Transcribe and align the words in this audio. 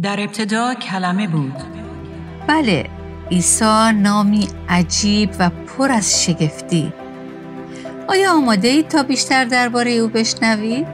در 0.00 0.20
ابتدا 0.20 0.74
کلمه 0.74 1.26
بود. 1.26 1.54
بله 2.48 2.86
عیسی 3.30 3.92
نامی 3.94 4.48
عجیب 4.68 5.30
و 5.38 5.50
پر 5.50 5.92
از 5.92 6.24
شگفتی. 6.24 6.92
آیا 8.08 8.32
آماده 8.32 8.68
اید 8.68 8.88
تا 8.88 9.02
بیشتر 9.02 9.44
درباره 9.44 9.90
او 9.90 10.08
بشنوید؟ 10.08 10.86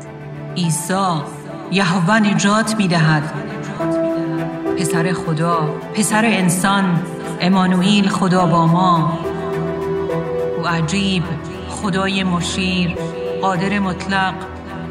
عیسی 0.57 1.23
یهوه 1.71 2.19
نجات 2.19 2.77
می 2.77 2.89
دهد 2.89 3.23
پسر 4.79 5.13
خدا 5.13 5.75
پسر 5.95 6.25
انسان 6.25 7.03
امانوئیل 7.41 8.09
خدا 8.09 8.47
با 8.47 8.67
ما. 8.67 9.19
او 10.59 10.67
عجیب 10.67 11.25
خدای 11.69 12.25
مشیر 12.25 12.97
قادر 13.43 13.79
مطلق 13.79 14.35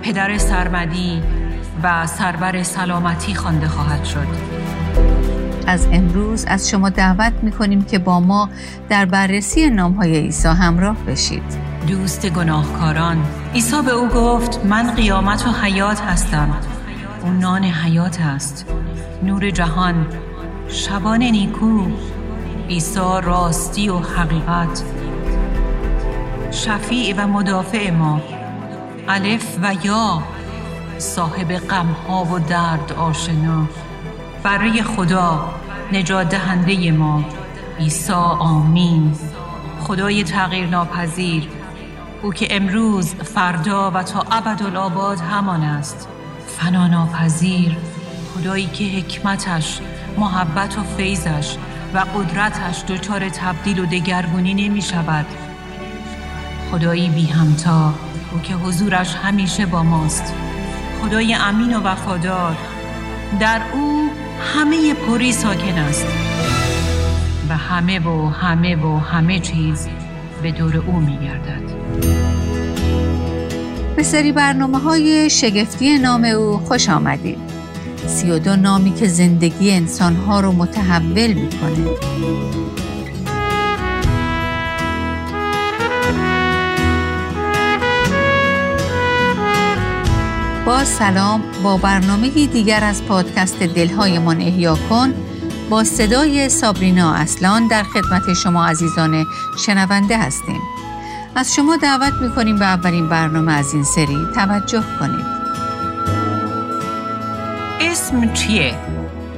پدر 0.01 0.37
سرمدی. 0.37 1.21
و 1.83 2.07
سربر 2.07 2.63
سلامتی 2.63 3.35
خوانده 3.35 3.67
خواهد 3.67 4.05
شد. 4.05 4.27
از 5.67 5.87
امروز 5.91 6.45
از 6.45 6.69
شما 6.69 6.89
دعوت 6.89 7.33
می 7.41 7.51
کنیم 7.51 7.83
که 7.83 7.99
با 7.99 8.19
ما 8.19 8.49
در 8.89 9.05
بررسی 9.05 9.69
نام 9.69 9.93
های 9.93 10.17
عیسی 10.17 10.47
همراه 10.47 10.95
بشید. 10.95 11.43
دوست 11.87 12.29
گناهکاران 12.29 13.25
عیسی 13.53 13.81
به 13.81 13.91
او 13.91 14.07
گفت 14.07 14.65
من 14.65 14.91
قیامت 14.91 15.47
و 15.47 15.51
حیات 15.51 16.01
هستم. 16.01 16.57
او 17.23 17.29
نان 17.29 17.63
حیات 17.63 18.21
است. 18.21 18.65
نور 19.23 19.49
جهان 19.49 20.07
شبان 20.67 21.23
نیکو. 21.23 21.85
عیسی 22.69 22.99
راستی 23.23 23.89
و 23.89 23.97
حقیقت. 23.97 24.83
شفیع 26.51 27.15
و 27.17 27.27
مدافع 27.27 27.91
ما. 27.91 28.21
الف 29.07 29.57
و 29.61 29.73
یا. 29.83 30.36
صاحب 30.97 31.53
غمها 31.53 32.25
و 32.25 32.39
درد 32.39 32.93
آشنا. 32.93 33.67
برای 34.43 34.83
خدا 34.83 35.53
نجات 35.93 36.29
دهنده 36.29 36.91
ما. 36.91 37.23
عیسی 37.79 38.13
آمین. 38.39 39.15
خدای 39.79 40.23
تغییر 40.23 40.67
ناپذیر 40.67 41.47
او 42.23 42.33
که 42.33 42.47
امروز 42.55 43.15
فردا 43.15 43.91
و 43.91 44.03
تا 44.03 44.25
ابدالآباد 44.31 45.19
همان 45.19 45.61
است. 45.63 46.07
فنا 46.47 46.87
ناپذیر. 46.87 47.77
خدایی 48.35 48.65
که 48.65 48.83
حکمتش 48.83 49.79
محبت 50.17 50.77
و 50.77 50.83
فیضش 50.83 51.57
و 51.93 51.97
قدرتش 51.97 52.83
دچار 52.87 53.29
تبدیل 53.29 53.79
و 53.79 53.85
دگرگونی 53.85 54.53
نمی 54.53 54.81
شود. 54.81 55.25
خدایی 56.71 57.09
بی 57.09 57.25
همتا. 57.25 57.93
او 58.31 58.39
که 58.39 58.53
حضورش 58.53 59.15
همیشه 59.15 59.65
با 59.65 59.83
ماست. 59.83 60.33
خدای 61.07 61.33
امین 61.33 61.73
و 61.75 61.79
وفادار. 61.79 62.57
در 63.39 63.61
او 63.73 64.09
همه 64.55 64.93
پری 64.93 65.31
ساکن 65.31 65.77
است. 65.77 66.05
و 67.49 67.57
همه 67.57 67.99
و 67.99 68.29
همه 68.29 68.75
و 68.75 68.97
همه 68.97 69.39
چیز 69.39 69.87
به 70.43 70.51
دور 70.51 70.77
او 70.77 70.93
می 70.93 71.17
گردد 71.17 71.61
به 73.95 74.03
سری 74.03 74.31
برنامه 74.31 74.77
های 74.77 75.29
شگفتی 75.29 75.97
نام 75.97 76.23
او 76.23 76.57
خوش 76.57 76.89
آمدید. 76.89 77.37
سی 78.07 78.31
و 78.31 78.39
دو 78.39 78.55
نامی 78.55 78.93
که 78.93 79.07
زندگی 79.07 79.71
انسانها 79.71 80.39
رو 80.39 80.51
متحول 80.51 81.33
می‌کنه. 81.33 81.87
با 90.67 90.83
سلام 90.83 91.43
با 91.63 91.77
برنامه 91.77 92.29
دیگر 92.29 92.83
از 92.83 93.05
پادکست 93.05 93.63
دلهایمان 93.63 94.41
احیا 94.41 94.77
کن 94.89 95.13
با 95.69 95.83
صدای 95.83 96.49
سابرینا 96.49 97.13
اصلان 97.13 97.67
در 97.67 97.83
خدمت 97.83 98.33
شما 98.33 98.65
عزیزان 98.65 99.25
شنونده 99.65 100.17
هستیم 100.17 100.61
از 101.35 101.55
شما 101.55 101.77
دعوت 101.77 102.13
می‌کنیم 102.13 102.59
به 102.59 102.65
اولین 102.65 103.09
برنامه 103.09 103.53
از 103.53 103.73
این 103.73 103.83
سری 103.83 104.17
توجه 104.35 104.83
کنید 104.99 105.25
اسم 107.81 108.33
چیه؟ 108.33 108.75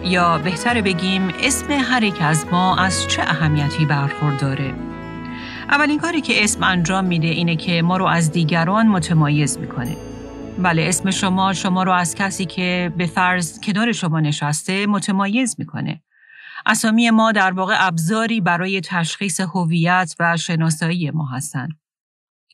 یا 0.03 0.37
بهتر 0.37 0.81
بگیم 0.81 1.27
اسم 1.43 1.65
هر 1.71 2.03
یک 2.03 2.21
از 2.21 2.45
ما 2.51 2.75
از 2.75 3.07
چه 3.07 3.21
اهمیتی 3.21 3.85
برخورداره؟ 3.85 4.73
اولین 5.69 5.99
کاری 5.99 6.21
که 6.21 6.43
اسم 6.43 6.63
انجام 6.63 7.05
میده 7.05 7.27
اینه 7.27 7.55
که 7.55 7.81
ما 7.81 7.97
رو 7.97 8.05
از 8.05 8.31
دیگران 8.31 8.87
متمایز 8.87 9.57
می‌کنه 9.57 10.08
بله 10.63 10.81
اسم 10.81 11.11
شما 11.11 11.53
شما 11.53 11.83
رو 11.83 11.91
از 11.91 12.15
کسی 12.15 12.45
که 12.45 12.93
به 12.97 13.05
فرض 13.05 13.59
کنار 13.59 13.91
شما 13.91 14.19
نشسته 14.19 14.87
متمایز 14.87 15.55
می‌کنه. 15.59 16.03
اسامی 16.65 17.09
ما 17.09 17.31
در 17.31 17.51
واقع 17.51 17.75
ابزاری 17.79 18.41
برای 18.41 18.81
تشخیص 18.81 19.39
هویت 19.39 20.15
و 20.19 20.37
شناسایی 20.37 21.11
ما 21.11 21.25
هستند. 21.25 21.69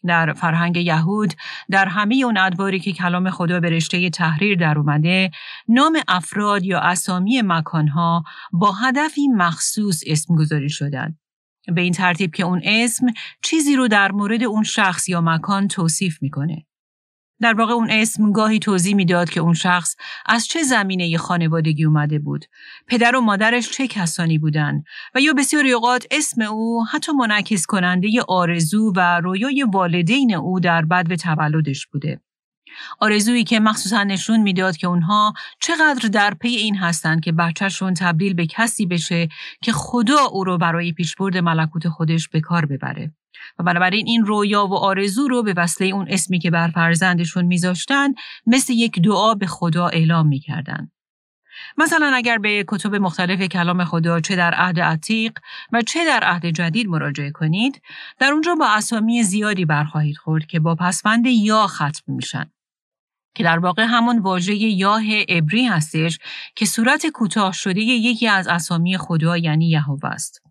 در 0.05 0.33
فرهنگ 0.33 0.77
یهود 0.77 1.33
در 1.69 1.85
همه 1.85 2.15
اون 2.25 2.37
ادواری 2.37 2.79
که 2.79 2.93
کلام 2.93 3.29
خدا 3.29 3.59
به 3.59 3.69
رشته 3.69 4.09
تحریر 4.09 4.57
در 4.57 4.77
اومده 4.77 5.31
نام 5.67 5.97
افراد 6.07 6.63
یا 6.63 6.79
اسامی 6.79 7.41
مکانها 7.41 8.23
با 8.51 8.71
هدفی 8.71 9.27
مخصوص 9.27 10.03
اسم 10.07 10.35
گذاری 10.35 10.69
شدن. 10.69 11.17
به 11.75 11.81
این 11.81 11.93
ترتیب 11.93 12.35
که 12.35 12.43
اون 12.43 12.61
اسم 12.63 13.07
چیزی 13.43 13.75
رو 13.75 13.87
در 13.87 14.11
مورد 14.11 14.43
اون 14.43 14.63
شخص 14.63 15.09
یا 15.09 15.21
مکان 15.21 15.67
توصیف 15.67 16.21
می‌کنه. 16.21 16.65
در 17.41 17.53
واقع 17.53 17.73
اون 17.73 17.89
اسم 17.91 18.31
گاهی 18.31 18.59
توضیح 18.59 18.95
می‌داد 18.95 19.29
که 19.29 19.39
اون 19.39 19.53
شخص 19.53 19.95
از 20.25 20.47
چه 20.47 20.63
زمینه 20.63 21.17
خانوادگی 21.17 21.85
اومده 21.85 22.19
بود، 22.19 22.45
پدر 22.87 23.15
و 23.15 23.21
مادرش 23.21 23.71
چه 23.71 23.87
کسانی 23.87 24.37
بودند 24.37 24.83
و 25.15 25.19
یا 25.19 25.33
بسیاری 25.33 25.71
اوقات 25.71 26.05
اسم 26.11 26.41
او 26.41 26.85
حتی 26.91 27.11
منعکس 27.11 27.65
کننده 27.65 28.09
آرزو 28.27 28.93
و 28.95 29.21
رویای 29.23 29.65
والدین 29.73 30.35
او 30.35 30.59
در 30.59 30.85
بد 30.85 31.15
تولدش 31.15 31.87
بوده. 31.87 32.21
آرزویی 32.99 33.43
که 33.43 33.59
مخصوصا 33.59 34.03
نشون 34.03 34.41
می‌داد 34.41 34.77
که 34.77 34.87
اونها 34.87 35.33
چقدر 35.59 36.09
در 36.09 36.33
پی 36.33 36.49
این 36.49 36.75
هستند 36.75 37.23
که 37.23 37.31
بچهشون 37.31 37.93
تبدیل 37.93 38.33
به 38.33 38.45
کسی 38.45 38.85
بشه 38.85 39.27
که 39.61 39.71
خدا 39.71 40.25
او 40.31 40.43
رو 40.43 40.57
برای 40.57 40.91
پیشبرد 40.91 41.37
ملکوت 41.37 41.87
خودش 41.87 42.29
به 42.29 42.41
کار 42.41 42.65
ببره. 42.65 43.11
و 43.59 43.63
بنابراین 43.63 44.07
این 44.07 44.25
رویا 44.25 44.67
و 44.67 44.73
آرزو 44.73 45.27
رو 45.27 45.43
به 45.43 45.53
وسیله 45.57 45.95
اون 45.95 46.05
اسمی 46.09 46.39
که 46.39 46.51
بر 46.51 46.67
فرزندشون 46.67 47.45
میذاشتن 47.45 48.13
مثل 48.47 48.73
یک 48.73 49.01
دعا 49.01 49.33
به 49.33 49.47
خدا 49.47 49.87
اعلام 49.87 50.27
می‌کردن. 50.27 50.91
مثلا 51.77 52.11
اگر 52.15 52.37
به 52.37 52.65
کتب 52.67 52.95
مختلف 52.95 53.41
کلام 53.41 53.83
خدا 53.83 54.19
چه 54.19 54.35
در 54.35 54.53
عهد 54.53 54.79
عتیق 54.79 55.39
و 55.73 55.81
چه 55.81 56.05
در 56.05 56.23
عهد 56.23 56.45
جدید 56.45 56.87
مراجعه 56.87 57.31
کنید 57.31 57.81
در 58.19 58.31
اونجا 58.31 58.55
با 58.55 58.67
اسامی 58.67 59.23
زیادی 59.23 59.65
برخواهید 59.65 60.17
خورد 60.17 60.45
که 60.45 60.59
با 60.59 60.75
پسوند 60.75 61.25
یا 61.25 61.67
ختم 61.67 62.03
میشن 62.07 62.51
که 63.35 63.43
در 63.43 63.59
واقع 63.59 63.85
همون 63.89 64.19
واژه 64.19 64.55
یاه 64.55 65.03
عبری 65.29 65.65
هستش 65.65 66.19
که 66.55 66.65
صورت 66.65 67.07
کوتاه 67.07 67.53
شده 67.53 67.81
یکی 67.81 68.27
از 68.27 68.47
اسامی 68.47 68.97
خدا 68.97 69.37
یعنی 69.37 69.69
یهوه 69.69 70.09
است 70.09 70.44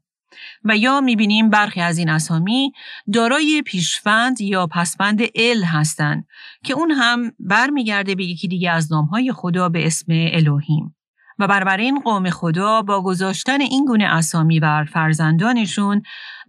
و 0.64 0.76
یا 0.76 1.00
می‌بینیم 1.00 1.50
برخی 1.50 1.80
از 1.80 1.98
این 1.98 2.08
اسامی 2.08 2.72
دارای 3.12 3.62
پیشفند 3.66 4.40
یا 4.40 4.66
پسفند 4.66 5.20
ال 5.34 5.64
هستند 5.64 6.26
که 6.64 6.74
اون 6.74 6.90
هم 6.90 7.32
برمیگرده 7.38 8.14
به 8.14 8.24
یکی 8.24 8.48
دیگه 8.48 8.70
از 8.70 8.92
نامهای 8.92 9.32
خدا 9.32 9.68
به 9.68 9.86
اسم 9.86 10.06
الوهیم 10.10 10.94
و 11.38 11.76
این 11.78 12.00
قوم 12.00 12.30
خدا 12.30 12.82
با 12.82 13.02
گذاشتن 13.02 13.60
این 13.60 13.84
گونه 13.84 14.04
اسامی 14.04 14.60
بر 14.60 14.84
فرزندانشون 14.84 16.02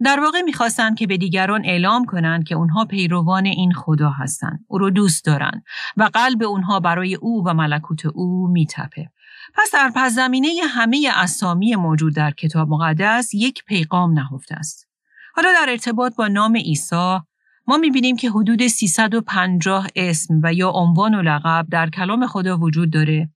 در 0.04 0.20
واقع 0.20 0.40
می‌خواستند 0.40 0.98
که 0.98 1.06
به 1.06 1.16
دیگران 1.16 1.64
اعلام 1.64 2.04
کنند 2.04 2.44
که 2.44 2.54
اونها 2.54 2.84
پیروان 2.84 3.46
این 3.46 3.72
خدا 3.72 4.10
هستند 4.10 4.64
او 4.68 4.78
رو 4.78 4.90
دوست 4.90 5.24
دارند 5.24 5.64
و 5.96 6.10
قلب 6.14 6.42
اونها 6.42 6.80
برای 6.80 7.14
او 7.14 7.44
و 7.46 7.54
ملکوت 7.54 8.06
او 8.06 8.48
میتپه. 8.48 9.10
پس 9.54 9.70
در 9.72 9.92
پس 9.94 10.12
زمینه 10.12 10.48
همه 10.68 11.10
اسامی 11.14 11.76
موجود 11.76 12.14
در 12.14 12.30
کتاب 12.30 12.68
مقدس 12.68 13.34
یک 13.34 13.64
پیغام 13.64 14.12
نهفته 14.12 14.54
است. 14.54 14.88
حالا 15.34 15.48
در 15.52 15.70
ارتباط 15.70 16.16
با 16.16 16.28
نام 16.28 16.56
عیسی 16.56 17.18
ما 17.66 17.76
می‌بینیم 17.76 18.16
که 18.16 18.30
حدود 18.30 18.66
350 18.66 19.86
اسم 19.96 20.40
و 20.42 20.52
یا 20.52 20.70
عنوان 20.70 21.14
و 21.14 21.22
لقب 21.22 21.66
در 21.70 21.90
کلام 21.90 22.26
خدا 22.26 22.58
وجود 22.58 22.90
داره 22.90 23.30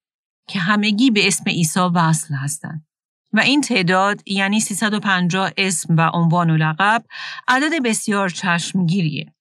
که 0.48 0.58
همگی 0.58 1.10
به 1.10 1.26
اسم 1.26 1.44
عیسی 1.46 1.80
وصل 1.80 2.34
هستند. 2.34 2.86
و 3.32 3.40
این 3.40 3.60
تعداد 3.60 4.22
یعنی 4.26 4.60
350 4.60 5.50
اسم 5.56 5.96
و 5.96 6.10
عنوان 6.12 6.50
و 6.50 6.56
لقب 6.56 7.04
عدد 7.48 7.82
بسیار 7.84 8.28
چشمگیریه. 8.28 9.34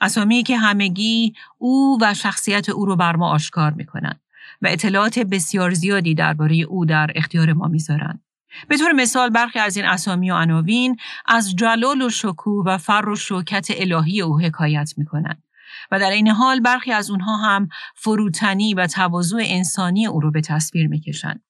اسامی 0.00 0.42
که 0.42 0.56
همگی 0.56 1.32
او 1.58 1.98
و 2.00 2.14
شخصیت 2.14 2.68
او 2.68 2.86
رو 2.86 2.96
بر 2.96 3.16
ما 3.16 3.30
آشکار 3.30 3.72
می‌کنند. 3.72 4.20
و 4.62 4.66
اطلاعات 4.70 5.18
بسیار 5.18 5.74
زیادی 5.74 6.14
درباره 6.14 6.56
او 6.56 6.84
در 6.84 7.10
اختیار 7.14 7.52
ما 7.52 7.66
می‌ذارند. 7.66 8.22
به 8.68 8.76
طور 8.76 8.92
مثال 8.92 9.30
برخی 9.30 9.58
از 9.58 9.76
این 9.76 9.86
اسامی 9.86 10.30
و 10.30 10.34
عناوین 10.34 10.96
از 11.26 11.56
جلال 11.56 12.02
و 12.02 12.10
شکوه 12.10 12.64
و 12.66 12.78
فر 12.78 13.08
و 13.08 13.16
شوکت 13.16 13.68
الهی 13.76 14.22
او 14.22 14.40
حکایت 14.40 14.94
می‌کنند 14.96 15.42
و 15.90 16.00
در 16.00 16.10
این 16.10 16.28
حال 16.28 16.60
برخی 16.60 16.92
از 16.92 17.10
اونها 17.10 17.36
هم 17.36 17.68
فروتنی 17.94 18.74
و 18.74 18.86
تواضع 18.86 19.36
انسانی 19.40 20.06
او 20.06 20.20
رو 20.20 20.30
به 20.30 20.40
تصویر 20.40 20.88
می‌کشند. 20.88 21.42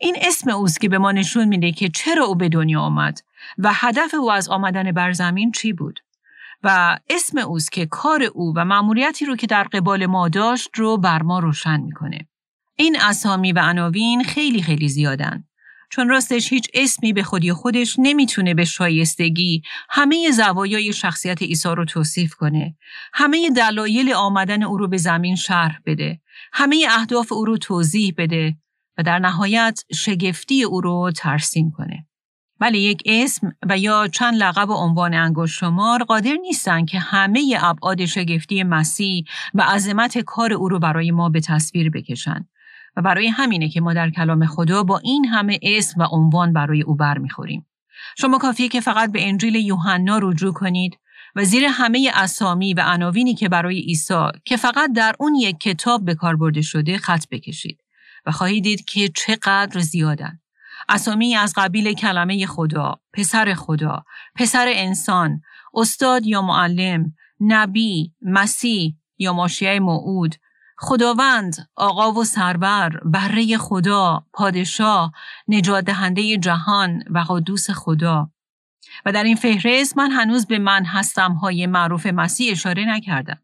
این 0.00 0.16
اسم 0.20 0.50
اوست 0.50 0.80
که 0.80 0.88
به 0.88 0.98
ما 0.98 1.12
نشون 1.12 1.48
میده 1.48 1.72
که 1.72 1.88
چرا 1.88 2.24
او 2.24 2.34
به 2.34 2.48
دنیا 2.48 2.80
آمد 2.80 3.18
و 3.58 3.70
هدف 3.74 4.14
او 4.14 4.32
از 4.32 4.48
آمدن 4.48 4.92
بر 4.92 5.12
زمین 5.12 5.52
چی 5.52 5.72
بود. 5.72 6.00
و 6.62 6.98
اسم 7.10 7.38
اوست 7.38 7.72
که 7.72 7.86
کار 7.86 8.22
او 8.22 8.52
و 8.56 8.64
مأموریتی 8.64 9.24
رو 9.24 9.36
که 9.36 9.46
در 9.46 9.64
قبال 9.64 10.06
ما 10.06 10.28
داشت 10.28 10.70
رو 10.74 10.96
بر 10.96 11.22
ما 11.22 11.38
روشن 11.38 11.80
می‌کنه. 11.80 12.27
این 12.80 12.96
اسامی 13.00 13.52
و 13.52 13.58
عناوین 13.58 14.24
خیلی 14.24 14.62
خیلی 14.62 14.88
زیادن. 14.88 15.44
چون 15.90 16.08
راستش 16.08 16.52
هیچ 16.52 16.68
اسمی 16.74 17.12
به 17.12 17.22
خودی 17.22 17.52
خودش 17.52 17.96
نمی‌تونه 17.98 18.54
به 18.54 18.64
شایستگی 18.64 19.62
همه 19.90 20.30
زوایای 20.30 20.92
شخصیت 20.92 21.42
عیسی 21.42 21.68
رو 21.68 21.84
توصیف 21.84 22.34
کنه. 22.34 22.76
همه 23.12 23.50
دلایل 23.50 24.12
آمدن 24.12 24.62
او 24.62 24.76
رو 24.76 24.88
به 24.88 24.96
زمین 24.96 25.36
شرح 25.36 25.78
بده. 25.86 26.20
همه 26.52 26.86
اهداف 26.90 27.32
او 27.32 27.44
رو 27.44 27.56
توضیح 27.56 28.14
بده 28.18 28.56
و 28.98 29.02
در 29.02 29.18
نهایت 29.18 29.80
شگفتی 29.94 30.62
او 30.62 30.80
رو 30.80 31.10
ترسیم 31.16 31.70
کنه. 31.70 32.06
ولی 32.60 32.78
یک 32.78 33.02
اسم 33.06 33.52
و 33.68 33.78
یا 33.78 34.08
چند 34.08 34.34
لقب 34.34 34.70
و 34.70 34.74
عنوان 34.74 35.14
انگشت 35.14 35.58
شمار 35.58 36.04
قادر 36.04 36.36
نیستن 36.42 36.84
که 36.84 36.98
همه 36.98 37.58
ابعاد 37.60 38.04
شگفتی 38.04 38.62
مسیح 38.62 39.24
و 39.54 39.62
عظمت 39.62 40.18
کار 40.18 40.52
او 40.52 40.68
رو 40.68 40.78
برای 40.78 41.10
ما 41.10 41.28
به 41.28 41.40
تصویر 41.40 41.90
بکشن 41.90 42.48
و 42.96 43.02
برای 43.02 43.28
همینه 43.28 43.68
که 43.68 43.80
ما 43.80 43.94
در 43.94 44.10
کلام 44.10 44.46
خدا 44.46 44.82
با 44.82 44.98
این 44.98 45.24
همه 45.24 45.58
اسم 45.62 46.00
و 46.00 46.06
عنوان 46.10 46.52
برای 46.52 46.82
او 46.82 46.94
برمیخوریم. 46.94 47.66
شما 48.18 48.38
کافیه 48.38 48.68
که 48.68 48.80
فقط 48.80 49.12
به 49.12 49.28
انجیل 49.28 49.54
یوحنا 49.54 50.18
رجوع 50.22 50.52
کنید 50.52 50.98
و 51.36 51.44
زیر 51.44 51.64
همه 51.64 52.10
اسامی 52.14 52.74
و 52.74 52.80
عناوینی 52.80 53.34
که 53.34 53.48
برای 53.48 53.80
عیسی 53.80 54.26
که 54.44 54.56
فقط 54.56 54.92
در 54.92 55.14
اون 55.18 55.34
یک 55.34 55.60
کتاب 55.60 56.04
به 56.04 56.14
کار 56.14 56.36
برده 56.36 56.62
شده 56.62 56.98
خط 56.98 57.24
بکشید 57.30 57.80
و 58.26 58.30
خواهید 58.30 58.64
دید 58.64 58.84
که 58.84 59.08
چقدر 59.08 59.80
زیادن. 59.80 60.40
اسامی 60.88 61.36
از 61.36 61.52
قبیل 61.56 61.92
کلمه 61.92 62.46
خدا، 62.46 63.00
پسر 63.12 63.54
خدا، 63.54 64.04
پسر 64.34 64.66
انسان، 64.68 65.40
استاد 65.74 66.26
یا 66.26 66.42
معلم، 66.42 67.14
نبی، 67.40 68.12
مسیح 68.22 68.96
یا 69.18 69.32
ماشیه 69.32 69.80
موعود، 69.80 70.34
خداوند، 70.80 71.68
آقا 71.76 72.12
و 72.12 72.24
سربر، 72.24 72.88
بره 73.04 73.58
خدا، 73.58 74.26
پادشاه، 74.32 75.12
نجات 75.48 75.84
دهنده 75.84 76.36
جهان 76.36 77.02
و 77.10 77.24
قدوس 77.28 77.70
خدا. 77.70 78.30
و 79.06 79.12
در 79.12 79.24
این 79.24 79.36
فهرست 79.36 79.98
من 79.98 80.10
هنوز 80.10 80.46
به 80.46 80.58
من 80.58 80.84
هستم 80.84 81.32
های 81.32 81.66
معروف 81.66 82.06
مسیح 82.06 82.52
اشاره 82.52 82.84
نکردم. 82.84 83.38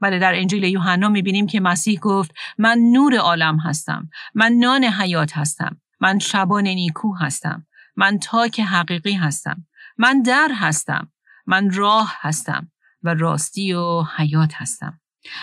ولی 0.00 0.18
در 0.18 0.34
انجیل 0.34 0.64
یوحنا 0.64 1.08
می‌بینیم 1.08 1.46
که 1.46 1.60
مسیح 1.60 2.00
گفت 2.00 2.34
من 2.58 2.78
نور 2.78 3.16
عالم 3.16 3.58
هستم 3.58 4.08
من 4.34 4.52
نان 4.52 4.84
حیات 4.84 5.36
هستم 5.36 5.80
من 6.00 6.18
شبان 6.18 6.66
نیکو 6.66 7.14
هستم 7.14 7.66
من 7.96 8.18
تاک 8.18 8.60
حقیقی 8.60 9.12
هستم 9.12 9.66
من 9.98 10.22
در 10.22 10.48
هستم 10.54 11.12
من 11.46 11.70
راه 11.70 12.14
هستم 12.20 12.72
و 13.02 13.14
راستی 13.14 13.72
و 13.72 14.02
حیات 14.16 14.54
هستم 14.54 15.00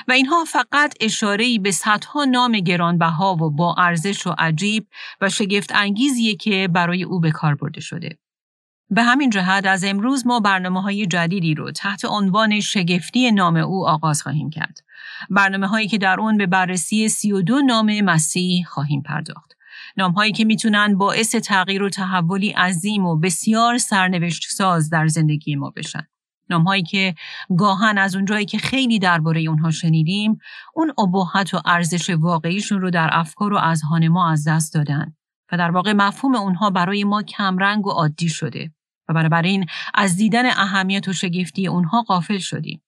و 0.08 0.12
اینها 0.12 0.46
فقط 0.46 0.94
اشاره 1.02 1.60
به 1.60 1.72
صدها 1.72 2.26
نام 2.26 2.52
گرانبها 2.52 3.36
و 3.36 3.50
با 3.50 3.76
ارزش 3.78 4.28
و 4.28 4.36
عجیب 4.38 4.88
و 5.22 5.30
شگفت 5.30 5.72
انگیزیه 5.76 6.36
که 6.36 6.70
برای 6.74 7.04
او 7.04 7.20
به 7.20 7.32
کار 7.32 7.56
برده 7.56 7.82
شده. 7.82 8.18
به 8.90 9.04
همین 9.04 9.30
جهت 9.30 9.66
از 9.66 9.84
امروز 9.84 10.28
ما 10.28 10.40
برنامه 10.40 10.82
های 10.82 11.06
جدیدی 11.06 11.54
رو 11.54 11.72
تحت 11.72 12.06
عنوان 12.06 12.60
شگفتی 12.60 13.32
نام 13.32 13.56
او 13.56 13.88
آغاز 13.88 14.22
خواهیم 14.22 14.50
کرد. 14.50 14.80
برنامه 15.30 15.68
هایی 15.68 15.88
که 15.88 15.98
در 15.98 16.20
اون 16.20 16.38
به 16.38 16.48
بررسی 16.48 17.10
سی 17.10 17.32
و 17.32 17.42
دو 17.42 17.62
نام 17.62 18.02
مسیح 18.02 18.66
خواهیم 18.66 19.02
پرداخت. 19.02 19.52
نام 19.98 20.12
هایی 20.12 20.32
که 20.32 20.46
می‌تونن 20.46 20.98
باعث 20.98 21.36
تغییر 21.36 21.84
و 21.84 21.90
تحولی 21.90 22.50
عظیم 22.50 23.06
و 23.06 23.16
بسیار 23.16 23.78
سرنوشت 23.78 24.44
ساز 24.50 24.90
در 24.90 25.08
زندگی 25.08 25.56
ما 25.56 25.70
بشن. 25.76 26.08
نام 26.52 26.64
هایی 26.64 26.84
که 26.84 27.16
گاهن 27.58 27.98
از 27.98 28.16
اونجایی 28.16 28.46
که 28.46 28.58
خیلی 28.58 29.00
درباره 29.00 29.42
اونها 29.42 29.72
شنیدیم 29.72 30.40
اون 30.76 30.94
ابهت 30.98 31.54
و 31.54 31.62
ارزش 31.66 32.10
واقعیشون 32.10 32.82
رو 32.82 32.90
در 32.90 33.10
افکار 33.12 33.54
و 33.54 33.58
اذهان 33.58 34.08
ما 34.08 34.32
از 34.32 34.48
دست 34.48 34.74
دادن 34.74 35.14
و 35.52 35.58
در 35.58 35.72
واقع 35.72 35.94
مفهوم 35.94 36.36
اونها 36.36 36.70
برای 36.70 37.04
ما 37.04 37.24
کمرنگ 37.24 37.88
و 37.88 37.92
عادی 37.92 38.30
شده 38.30 38.72
و 39.10 39.14
بنابراین 39.14 39.66
از 39.94 40.18
دیدن 40.18 40.46
اهمیت 40.46 41.08
و 41.08 41.14
شگفتی 41.14 41.68
اونها 41.68 42.02
قافل 42.02 42.38
شدیم. 42.38 42.82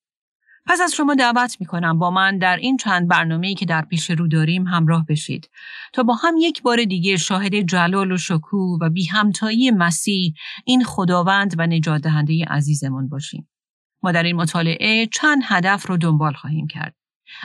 پس 0.65 0.81
از 0.81 0.93
شما 0.93 1.15
دعوت 1.15 1.57
می 1.59 1.65
کنم 1.65 1.99
با 1.99 2.11
من 2.11 2.37
در 2.37 2.57
این 2.57 2.77
چند 2.77 3.07
برنامه‌ای 3.07 3.55
که 3.55 3.65
در 3.65 3.81
پیش 3.81 4.09
رو 4.09 4.27
داریم 4.27 4.67
همراه 4.67 5.05
بشید 5.05 5.49
تا 5.93 6.03
با 6.03 6.15
هم 6.15 6.33
یک 6.39 6.61
بار 6.61 6.83
دیگه 6.83 7.17
شاهد 7.17 7.55
جلال 7.55 8.11
و 8.11 8.17
شکوه 8.17 8.77
و 8.81 8.89
بی 8.89 9.05
همتایی 9.05 9.71
مسیح 9.71 10.33
این 10.65 10.83
خداوند 10.83 11.55
و 11.57 11.67
نجات 11.67 12.01
دهنده 12.01 12.45
عزیزمون 12.45 13.09
باشیم. 13.09 13.47
ما 14.03 14.11
در 14.11 14.23
این 14.23 14.35
مطالعه 14.35 15.07
چند 15.07 15.41
هدف 15.45 15.87
رو 15.87 15.97
دنبال 15.97 16.33
خواهیم 16.33 16.67
کرد. 16.67 16.95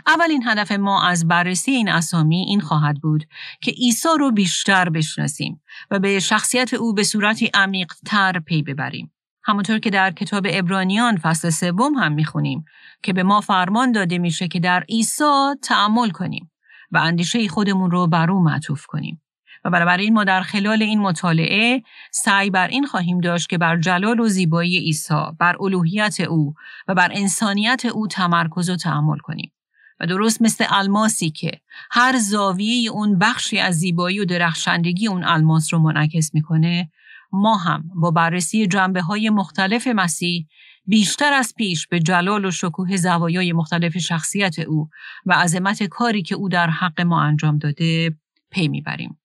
اولین 0.06 0.42
هدف 0.46 0.72
ما 0.72 1.02
از 1.02 1.28
بررسی 1.28 1.70
این 1.70 1.88
اسامی 1.88 2.36
این 2.36 2.60
خواهد 2.60 3.00
بود 3.00 3.24
که 3.60 3.70
عیسی 3.70 4.08
رو 4.18 4.30
بیشتر 4.30 4.88
بشناسیم 4.88 5.62
و 5.90 5.98
به 5.98 6.20
شخصیت 6.20 6.74
او 6.74 6.94
به 6.94 7.02
صورتی 7.02 7.50
عمیق 7.54 7.92
تر 8.06 8.40
پی 8.40 8.62
ببریم. 8.62 9.12
همونطور 9.44 9.78
که 9.78 9.90
در 9.90 10.10
کتاب 10.10 10.46
ابرانیان 10.50 11.16
فصل 11.16 11.50
سوم 11.50 11.94
هم 11.94 12.12
می‌خونیم 12.12 12.64
که 13.02 13.12
به 13.12 13.22
ما 13.22 13.40
فرمان 13.40 13.92
داده 13.92 14.18
میشه 14.18 14.48
که 14.48 14.60
در 14.60 14.84
عیسی 14.88 15.54
تعمل 15.62 16.10
کنیم 16.10 16.50
و 16.90 16.98
اندیشه 16.98 17.48
خودمون 17.48 17.90
رو 17.90 18.06
بر 18.06 18.30
او 18.30 18.40
معطوف 18.40 18.86
کنیم. 18.86 19.22
و 19.68 19.70
بنابراین 19.70 20.14
ما 20.14 20.24
در 20.24 20.42
خلال 20.42 20.82
این 20.82 21.00
مطالعه 21.00 21.82
سعی 22.12 22.50
بر 22.50 22.68
این 22.68 22.86
خواهیم 22.86 23.20
داشت 23.20 23.48
که 23.48 23.58
بر 23.58 23.80
جلال 23.80 24.20
و 24.20 24.28
زیبایی 24.28 24.78
عیسی، 24.78 25.24
بر 25.40 25.56
الوهیت 25.60 26.20
او 26.20 26.54
و 26.88 26.94
بر 26.94 27.10
انسانیت 27.12 27.84
او 27.84 28.06
تمرکز 28.06 28.70
و 28.70 28.76
تعمل 28.76 29.18
کنیم. 29.18 29.52
و 30.00 30.06
درست 30.06 30.42
مثل 30.42 30.64
الماسی 30.68 31.30
که 31.30 31.50
هر 31.90 32.18
زاویه 32.18 32.90
اون 32.90 33.18
بخشی 33.18 33.58
از 33.58 33.74
زیبایی 33.74 34.20
و 34.20 34.24
درخشندگی 34.24 35.08
اون 35.08 35.24
الماس 35.24 35.74
رو 35.74 35.78
منعکس 35.78 36.34
می‌کنه 36.34 36.90
ما 37.32 37.56
هم 37.56 37.84
با 37.94 38.10
بررسی 38.10 38.66
جنبه 38.66 39.02
های 39.02 39.30
مختلف 39.30 39.86
مسیح 39.86 40.46
بیشتر 40.86 41.32
از 41.32 41.54
پیش 41.56 41.86
به 41.86 42.00
جلال 42.00 42.44
و 42.44 42.50
شکوه 42.50 42.96
زوایای 42.96 43.52
مختلف 43.52 43.98
شخصیت 43.98 44.58
او 44.58 44.88
و 45.26 45.32
عظمت 45.32 45.82
کاری 45.82 46.22
که 46.22 46.34
او 46.34 46.48
در 46.48 46.70
حق 46.70 47.00
ما 47.00 47.22
انجام 47.22 47.58
داده 47.58 48.16
پی 48.50 48.68
می‌بریم. 48.68 49.18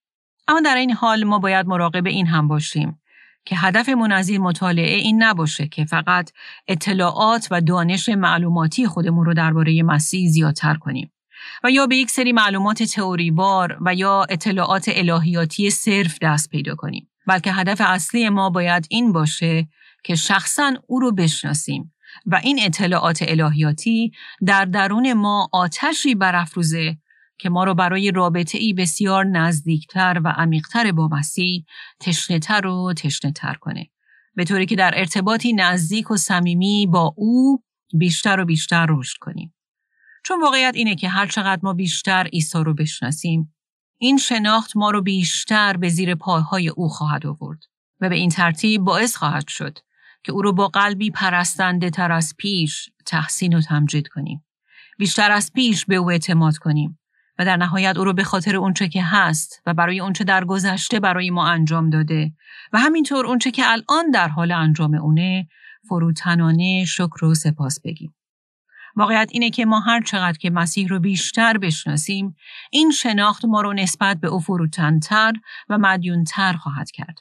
اما 0.48 0.62
در 0.62 0.76
این 0.76 0.92
حال 0.92 1.24
ما 1.24 1.40
باید 1.40 1.68
مراقب 1.68 2.06
این 2.06 2.28
هم 2.28 2.48
باشیم 2.48 3.00
که 3.46 3.56
هدفمون 3.56 4.12
از 4.12 4.30
این 4.30 4.42
مطالعه 4.42 4.96
این 4.96 5.24
نباشه 5.24 5.68
که 5.68 5.86
فقط 5.86 6.32
اطلاعات 6.68 7.48
و 7.52 7.62
دانش 7.62 8.10
معلوماتی 8.10 8.88
خودمون 8.88 9.26
رو 9.26 9.34
درباره 9.34 9.84
مسیح 9.84 10.30
زیادتر 10.30 10.74
کنیم 10.74 11.12
و 11.64 11.72
یا 11.72 11.88
به 11.88 11.96
یک 11.96 12.10
سری 12.10 12.32
معلومات 12.32 12.84
تئوریوار 12.84 13.78
و 13.86 13.96
یا 13.96 14.26
اطلاعات 14.30 14.86
الهیاتی 14.88 15.70
صرف 15.70 16.18
دست 16.22 16.50
پیدا 16.50 16.76
کنیم. 16.76 17.10
بلکه 17.28 17.52
هدف 17.54 17.82
اصلی 17.86 18.30
ما 18.30 18.50
باید 18.50 18.88
این 18.90 19.12
باشه 19.12 19.68
که 20.04 20.16
شخصا 20.16 20.74
او 20.88 21.00
رو 21.00 21.12
بشناسیم 21.12 21.94
و 22.26 22.40
این 22.44 22.60
اطلاعات 22.62 23.20
الهیاتی 23.28 24.12
در 24.46 24.66
درون 24.66 25.14
ما 25.14 25.50
آتشی 25.52 26.16
برافروزه 26.16 26.98
که 27.38 27.50
ما 27.50 27.64
رو 27.64 27.74
برای 27.74 28.12
رابطه 28.12 28.58
ای 28.58 28.74
بسیار 28.74 29.26
نزدیکتر 29.26 30.22
و 30.24 30.28
عمیقتر 30.28 30.92
با 30.92 31.08
مسیح 31.08 31.66
تشنهتر 32.00 32.68
و 32.68 32.94
تشنهتر 32.94 33.54
کنه. 33.54 33.90
به 34.36 34.46
طوری 34.46 34.66
که 34.66 34.76
در 34.76 34.92
ارتباطی 34.96 35.54
نزدیک 35.54 36.12
و 36.12 36.18
صمیمی 36.18 36.88
با 36.92 37.14
او 37.18 37.64
بیشتر 37.94 38.40
و 38.40 38.46
بیشتر 38.46 38.88
رشد 38.90 39.18
کنیم. 39.22 39.56
چون 40.26 40.42
واقعیت 40.42 40.76
اینه 40.76 40.96
که 40.96 41.10
هر 41.10 41.28
چقدر 41.28 41.62
ما 41.64 41.74
بیشتر 41.74 42.28
عیسی 42.34 42.58
رو 42.64 42.74
بشناسیم، 42.74 43.56
این 43.98 44.18
شناخت 44.18 44.78
ما 44.78 44.92
رو 44.92 45.02
بیشتر 45.02 45.78
به 45.78 45.90
زیر 45.90 46.16
پاهای 46.16 46.70
او 46.70 46.90
خواهد 46.90 47.26
آورد 47.26 47.60
و 48.02 48.10
به 48.10 48.16
این 48.16 48.30
ترتیب 48.30 48.82
باعث 48.82 49.16
خواهد 49.16 49.48
شد 49.48 49.80
که 50.24 50.32
او 50.32 50.42
رو 50.42 50.54
با 50.54 50.68
قلبی 50.68 51.12
پرستنده 51.12 51.90
تر 51.90 52.12
از 52.12 52.34
پیش 52.38 52.90
تحسین 53.06 53.58
و 53.58 53.62
تمجید 53.62 54.08
کنیم. 54.08 54.46
بیشتر 54.98 55.32
از 55.32 55.52
پیش 55.54 55.86
به 55.86 55.96
او 55.96 56.12
اعتماد 56.12 56.58
کنیم 56.58 57.00
و 57.40 57.46
در 57.46 57.58
نهایت 57.58 57.98
او 57.98 58.04
رو 58.04 58.14
به 58.14 58.24
خاطر 58.24 58.56
اونچه 58.56 58.88
که 58.88 59.04
هست 59.04 59.62
و 59.66 59.74
برای 59.74 60.00
اونچه 60.00 60.24
در 60.24 60.46
گذشته 60.46 61.00
برای 61.00 61.30
ما 61.30 61.48
انجام 61.48 61.90
داده 61.90 62.32
و 62.74 62.80
همینطور 62.80 63.26
اونچه 63.26 63.52
که 63.52 63.64
الان 63.66 64.12
در 64.14 64.28
حال 64.28 64.52
انجام 64.52 64.94
اونه 64.94 65.48
فروتنانه 65.90 66.86
شکر 66.86 67.26
و 67.26 67.36
سپاس 67.36 67.80
بگیم. 67.84 68.16
واقعیت 68.96 69.30
اینه 69.32 69.50
که 69.50 69.66
ما 69.66 69.80
هر 69.80 70.02
چقدر 70.02 70.38
که 70.38 70.50
مسیح 70.50 70.88
رو 70.88 71.00
بیشتر 71.00 71.58
بشناسیم 71.58 72.36
این 72.72 72.92
شناخت 72.92 73.46
ما 73.46 73.62
رو 73.62 73.74
نسبت 73.74 74.20
به 74.20 74.28
او 74.28 74.40
فروتنتر 74.40 75.34
و 75.70 75.78
مدیونتر 75.78 76.54
خواهد 76.54 76.92
کرد. 76.92 77.16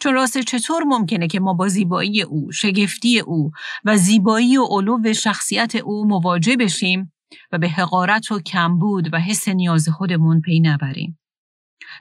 چون 0.00 0.14
راست 0.14 0.38
چطور 0.38 0.82
ممکنه 0.82 1.26
که 1.26 1.40
ما 1.40 1.54
با 1.54 1.68
زیبایی 1.68 2.22
او، 2.22 2.52
شگفتی 2.52 3.20
او 3.20 3.50
و 3.84 3.96
زیبایی 3.96 4.56
و 4.56 4.64
علو 4.64 5.12
شخصیت 5.12 5.74
او 5.74 6.08
مواجه 6.08 6.56
بشیم 6.56 7.12
و 7.52 7.58
به 7.58 7.68
حقارت 7.68 8.32
و 8.32 8.40
کمبود 8.40 9.14
و 9.14 9.18
حس 9.18 9.48
نیاز 9.48 9.88
خودمون 9.88 10.40
پی 10.40 10.60
نبریم. 10.60 11.18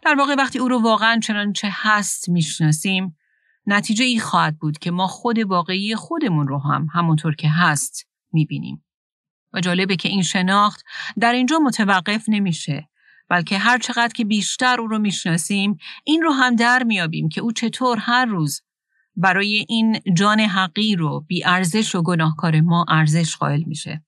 در 0.04 0.16
واقع 0.16 0.36
وقتی 0.36 0.60
او 0.60 0.68
رو 0.68 0.82
واقعا 0.82 1.20
چنانچه 1.24 1.70
هست 1.72 2.30
می‌شناسیم 2.30 3.18
نتیجه 3.66 4.06
ای 4.06 4.20
خواهد 4.20 4.60
بود 4.60 4.78
که 4.78 4.92
ما 4.92 5.08
خود 5.08 5.40
واقعی 5.40 5.96
خودمون 5.96 6.48
رو 6.48 6.60
هم 6.60 6.88
همونطور 6.94 7.36
که 7.36 7.50
هست 7.50 8.08
می‌بینیم. 8.32 8.86
و 9.54 9.60
جالبه 9.60 9.96
که 9.96 10.10
این 10.10 10.24
شناخت 10.24 10.84
در 11.20 11.34
اینجا 11.34 11.60
متوقف 11.60 12.26
نمیشه 12.28 12.90
بلکه 13.30 13.58
هر 13.58 13.78
چقدر 13.78 14.14
که 14.16 14.26
بیشتر 14.26 14.80
او 14.80 14.88
رو 14.88 15.00
می‌شناسیم 15.00 15.78
این 16.04 16.22
رو 16.22 16.32
هم 16.32 16.56
در 16.56 16.84
میابیم 16.84 17.30
که 17.30 17.42
او 17.42 17.52
چطور 17.52 17.98
هر 17.98 18.26
روز 18.26 18.62
برای 19.16 19.66
این 19.70 20.00
جان 20.14 20.40
حقی 20.40 20.96
رو 20.96 21.26
بی 21.28 21.46
ارزش 21.46 21.96
و 21.96 22.02
گناهکار 22.02 22.62
ما 22.62 22.86
ارزش 22.88 23.36
قائل 23.36 23.64
میشه. 23.64 24.04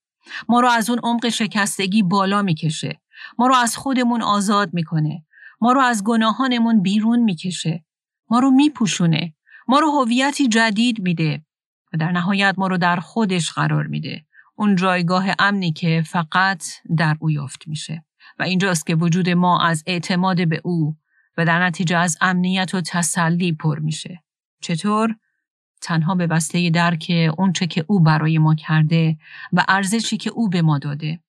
ما 0.49 0.59
رو 0.59 0.69
از 0.69 0.89
اون 0.89 0.99
عمق 1.03 1.29
شکستگی 1.29 2.03
بالا 2.03 2.41
می‌کشه. 2.41 3.01
ما 3.39 3.47
رو 3.47 3.55
از 3.55 3.77
خودمون 3.77 4.21
آزاد 4.21 4.73
می‌کنه. 4.73 5.25
ما 5.61 5.71
رو 5.71 5.81
از 5.81 6.03
گناهانمون 6.03 6.81
بیرون 6.81 7.19
می‌کشه. 7.19 7.85
ما 8.29 8.39
رو 8.39 8.51
میپوشونه. 8.51 9.33
ما 9.67 9.79
رو 9.79 9.91
هویتی 9.91 10.47
جدید 10.47 11.01
میده 11.01 11.45
و 11.93 11.97
در 11.97 12.11
نهایت 12.11 12.55
ما 12.57 12.67
رو 12.67 12.77
در 12.77 12.99
خودش 12.99 13.51
قرار 13.51 13.87
میده. 13.87 14.25
اون 14.55 14.75
جایگاه 14.75 15.25
امنی 15.39 15.71
که 15.71 16.03
فقط 16.07 16.63
در 16.97 17.17
او 17.19 17.31
یافت 17.31 17.67
میشه. 17.67 18.05
و 18.39 18.43
اینجاست 18.43 18.85
که 18.85 18.95
وجود 18.95 19.29
ما 19.29 19.61
از 19.61 19.83
اعتماد 19.87 20.47
به 20.47 20.61
او 20.63 20.95
و 21.37 21.45
در 21.45 21.63
نتیجه 21.65 21.97
از 21.97 22.17
امنیت 22.21 22.75
و 22.75 22.81
تسلی 22.81 23.53
پر 23.53 23.79
میشه. 23.79 24.23
چطور؟ 24.61 25.15
تنها 25.81 26.15
به 26.15 26.27
وسیله 26.27 26.69
درک 26.69 27.11
اونچه 27.37 27.67
که 27.67 27.85
او 27.87 27.99
برای 27.99 28.37
ما 28.37 28.55
کرده 28.55 29.17
و 29.53 29.65
ارزشی 29.67 30.17
که 30.17 30.29
او 30.29 30.49
به 30.49 30.61
ما 30.61 30.77
داده. 30.77 31.19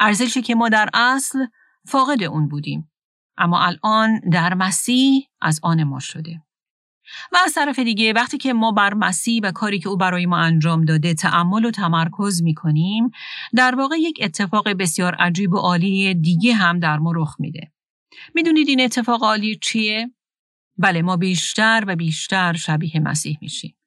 ارزشی 0.00 0.42
که 0.42 0.54
ما 0.54 0.68
در 0.68 0.88
اصل 0.94 1.46
فاقد 1.86 2.22
اون 2.22 2.48
بودیم. 2.48 2.90
اما 3.38 3.60
الان 3.60 4.20
در 4.32 4.54
مسیح 4.54 5.28
از 5.40 5.60
آن 5.62 5.84
ما 5.84 6.00
شده. 6.00 6.42
و 7.32 7.36
از 7.44 7.54
طرف 7.54 7.78
دیگه 7.78 8.12
وقتی 8.12 8.38
که 8.38 8.52
ما 8.52 8.72
بر 8.72 8.94
مسیح 8.94 9.40
و 9.42 9.52
کاری 9.52 9.78
که 9.78 9.88
او 9.88 9.96
برای 9.96 10.26
ما 10.26 10.36
انجام 10.36 10.84
داده 10.84 11.14
تعمل 11.14 11.64
و 11.64 11.70
تمرکز 11.70 12.42
می 12.42 12.54
کنیم 12.54 13.10
در 13.56 13.74
واقع 13.74 13.96
یک 13.96 14.18
اتفاق 14.22 14.68
بسیار 14.68 15.14
عجیب 15.14 15.52
و 15.52 15.56
عالی 15.56 16.14
دیگه 16.14 16.54
هم 16.54 16.78
در 16.78 16.98
ما 16.98 17.12
رخ 17.16 17.36
میده. 17.38 17.72
می‌دونید 18.34 18.68
این 18.68 18.80
اتفاق 18.80 19.22
عالی 19.22 19.58
چیه؟ 19.62 20.10
بله 20.78 21.02
ما 21.02 21.16
بیشتر 21.16 21.84
و 21.86 21.96
بیشتر 21.96 22.52
شبیه 22.52 23.00
مسیح 23.00 23.38
میشیم. 23.42 23.77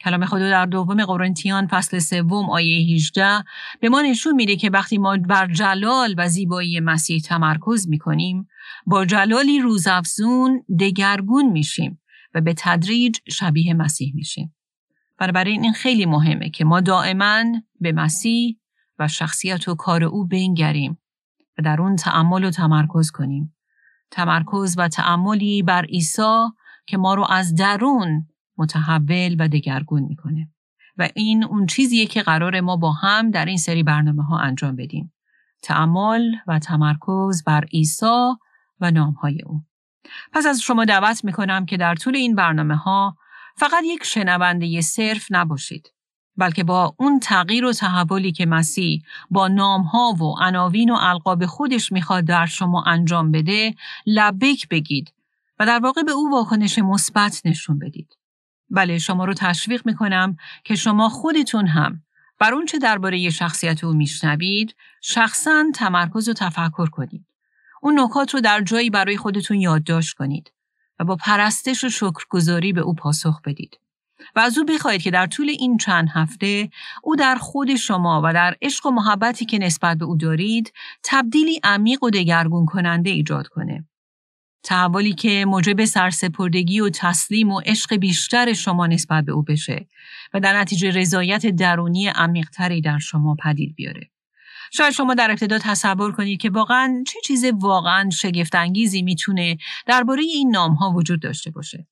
کلام 0.00 0.24
خدا 0.24 0.50
در 0.50 0.66
دوم 0.66 1.04
قرنتیان 1.04 1.66
فصل 1.66 1.98
سوم 1.98 2.50
آیه 2.50 2.94
18 2.94 3.44
به 3.80 3.88
ما 3.88 4.02
نشون 4.02 4.34
میده 4.34 4.56
که 4.56 4.70
وقتی 4.70 4.98
ما 4.98 5.16
بر 5.16 5.46
جلال 5.46 6.14
و 6.18 6.28
زیبایی 6.28 6.80
مسیح 6.80 7.20
تمرکز 7.20 7.88
می‌کنیم 7.88 8.48
با 8.86 9.04
جلالی 9.04 9.60
روزافزون 9.60 10.64
دگرگون 10.80 11.48
میشیم 11.48 12.00
و 12.34 12.40
به 12.40 12.54
تدریج 12.56 13.18
شبیه 13.28 13.74
مسیح 13.74 14.12
میشیم. 14.14 14.54
بنابراین 15.18 15.62
این 15.62 15.72
خیلی 15.72 16.06
مهمه 16.06 16.50
که 16.50 16.64
ما 16.64 16.80
دائما 16.80 17.44
به 17.80 17.92
مسیح 17.92 18.56
و 18.98 19.08
شخصیت 19.08 19.68
و 19.68 19.74
کار 19.74 20.04
او 20.04 20.26
بنگریم 20.26 20.98
و 21.58 21.62
در 21.62 21.80
اون 21.80 21.96
تعمل 21.96 22.44
و 22.44 22.50
تمرکز 22.50 23.10
کنیم. 23.10 23.56
تمرکز 24.10 24.74
و 24.78 24.88
تعملی 24.88 25.62
بر 25.62 25.84
عیسی 25.84 26.46
که 26.86 26.96
ما 26.96 27.14
رو 27.14 27.26
از 27.30 27.54
درون 27.54 28.26
متحول 28.58 29.36
و 29.38 29.48
دگرگون 29.48 30.02
می‌کنه. 30.02 30.48
و 30.98 31.08
این 31.14 31.44
اون 31.44 31.66
چیزیه 31.66 32.06
که 32.06 32.22
قرار 32.22 32.60
ما 32.60 32.76
با 32.76 32.92
هم 32.92 33.30
در 33.30 33.44
این 33.44 33.58
سری 33.58 33.82
برنامه 33.82 34.24
ها 34.24 34.38
انجام 34.38 34.76
بدیم. 34.76 35.12
تعمل 35.62 36.34
و 36.46 36.58
تمرکز 36.58 37.44
بر 37.44 37.64
عیسی 37.64 38.32
و 38.80 38.90
نامهای 38.90 39.42
او. 39.42 39.62
پس 40.32 40.46
از 40.46 40.60
شما 40.60 40.84
دعوت 40.84 41.24
می‌کنم 41.24 41.66
که 41.66 41.76
در 41.76 41.94
طول 41.94 42.16
این 42.16 42.34
برنامه 42.34 42.76
ها 42.76 43.16
فقط 43.56 43.84
یک 43.84 44.04
شنونده 44.04 44.80
صرف 44.80 45.26
نباشید. 45.30 45.92
بلکه 46.36 46.64
با 46.64 46.94
اون 46.98 47.20
تغییر 47.20 47.64
و 47.64 47.72
تحولی 47.72 48.32
که 48.32 48.46
مسیح 48.46 49.02
با 49.30 49.48
نامها 49.48 50.12
و 50.12 50.34
عناوین 50.40 50.90
و 50.90 50.96
القاب 51.00 51.46
خودش 51.46 51.92
می‌خواد 51.92 52.24
در 52.24 52.46
شما 52.46 52.82
انجام 52.82 53.30
بده 53.30 53.74
لبک 54.06 54.68
بگید 54.68 55.12
و 55.58 55.66
در 55.66 55.78
واقع 55.78 56.02
به 56.02 56.12
او 56.12 56.30
واکنش 56.30 56.78
مثبت 56.78 57.42
نشون 57.44 57.78
بدید. 57.78 58.16
بله 58.74 58.98
شما 58.98 59.24
رو 59.24 59.34
تشویق 59.34 59.86
می‌کنم 59.86 60.36
که 60.64 60.74
شما 60.74 61.08
خودتون 61.08 61.66
هم 61.66 62.02
بر 62.38 62.54
اون 62.54 62.66
چه 62.66 62.78
درباره 62.78 63.30
شخصیت 63.30 63.84
او 63.84 63.92
میشنوید 63.92 64.74
شخصا 65.00 65.64
تمرکز 65.74 66.28
و 66.28 66.32
تفکر 66.32 66.86
کنید. 66.86 67.26
اون 67.82 68.00
نکات 68.00 68.34
رو 68.34 68.40
در 68.40 68.60
جایی 68.60 68.90
برای 68.90 69.16
خودتون 69.16 69.60
یادداشت 69.60 70.16
کنید 70.16 70.52
و 70.98 71.04
با 71.04 71.16
پرستش 71.16 71.84
و 71.84 71.88
شکرگزاری 71.88 72.72
به 72.72 72.80
او 72.80 72.94
پاسخ 72.94 73.40
بدید. 73.42 73.78
و 74.36 74.40
از 74.40 74.58
او 74.58 74.64
بخواهید 74.64 75.02
که 75.02 75.10
در 75.10 75.26
طول 75.26 75.48
این 75.48 75.76
چند 75.76 76.08
هفته 76.14 76.70
او 77.02 77.16
در 77.16 77.34
خود 77.34 77.74
شما 77.74 78.22
و 78.24 78.32
در 78.32 78.56
عشق 78.62 78.86
و 78.86 78.90
محبتی 78.90 79.44
که 79.44 79.58
نسبت 79.58 79.98
به 79.98 80.04
او 80.04 80.16
دارید 80.16 80.72
تبدیلی 81.02 81.60
عمیق 81.64 82.02
و 82.02 82.10
دگرگون 82.10 82.66
کننده 82.66 83.10
ایجاد 83.10 83.46
کنه. 83.46 83.84
تحولی 84.64 85.12
که 85.12 85.44
موجب 85.48 85.84
سرسپردگی 85.84 86.80
و 86.80 86.90
تسلیم 86.90 87.50
و 87.50 87.60
عشق 87.60 87.96
بیشتر 87.96 88.52
شما 88.52 88.86
نسبت 88.86 89.24
به 89.24 89.32
او 89.32 89.42
بشه 89.42 89.88
و 90.34 90.40
در 90.40 90.60
نتیجه 90.60 90.90
رضایت 90.90 91.46
درونی 91.46 92.08
عمیقتری 92.08 92.80
در 92.80 92.98
شما 92.98 93.36
پدید 93.44 93.74
بیاره. 93.74 94.10
شاید 94.72 94.92
شما 94.92 95.14
در 95.14 95.30
ابتدا 95.30 95.58
تصور 95.58 96.12
کنید 96.12 96.40
که 96.40 96.50
واقعا 96.50 97.04
چه 97.06 97.18
چیز 97.24 97.44
واقعا 97.44 98.10
شگفتانگیزی 98.10 99.02
می‌تونه 99.02 99.56
درباره 99.86 100.22
این 100.22 100.50
نام 100.50 100.74
ها 100.74 100.90
وجود 100.90 101.22
داشته 101.22 101.50
باشه. 101.50 101.86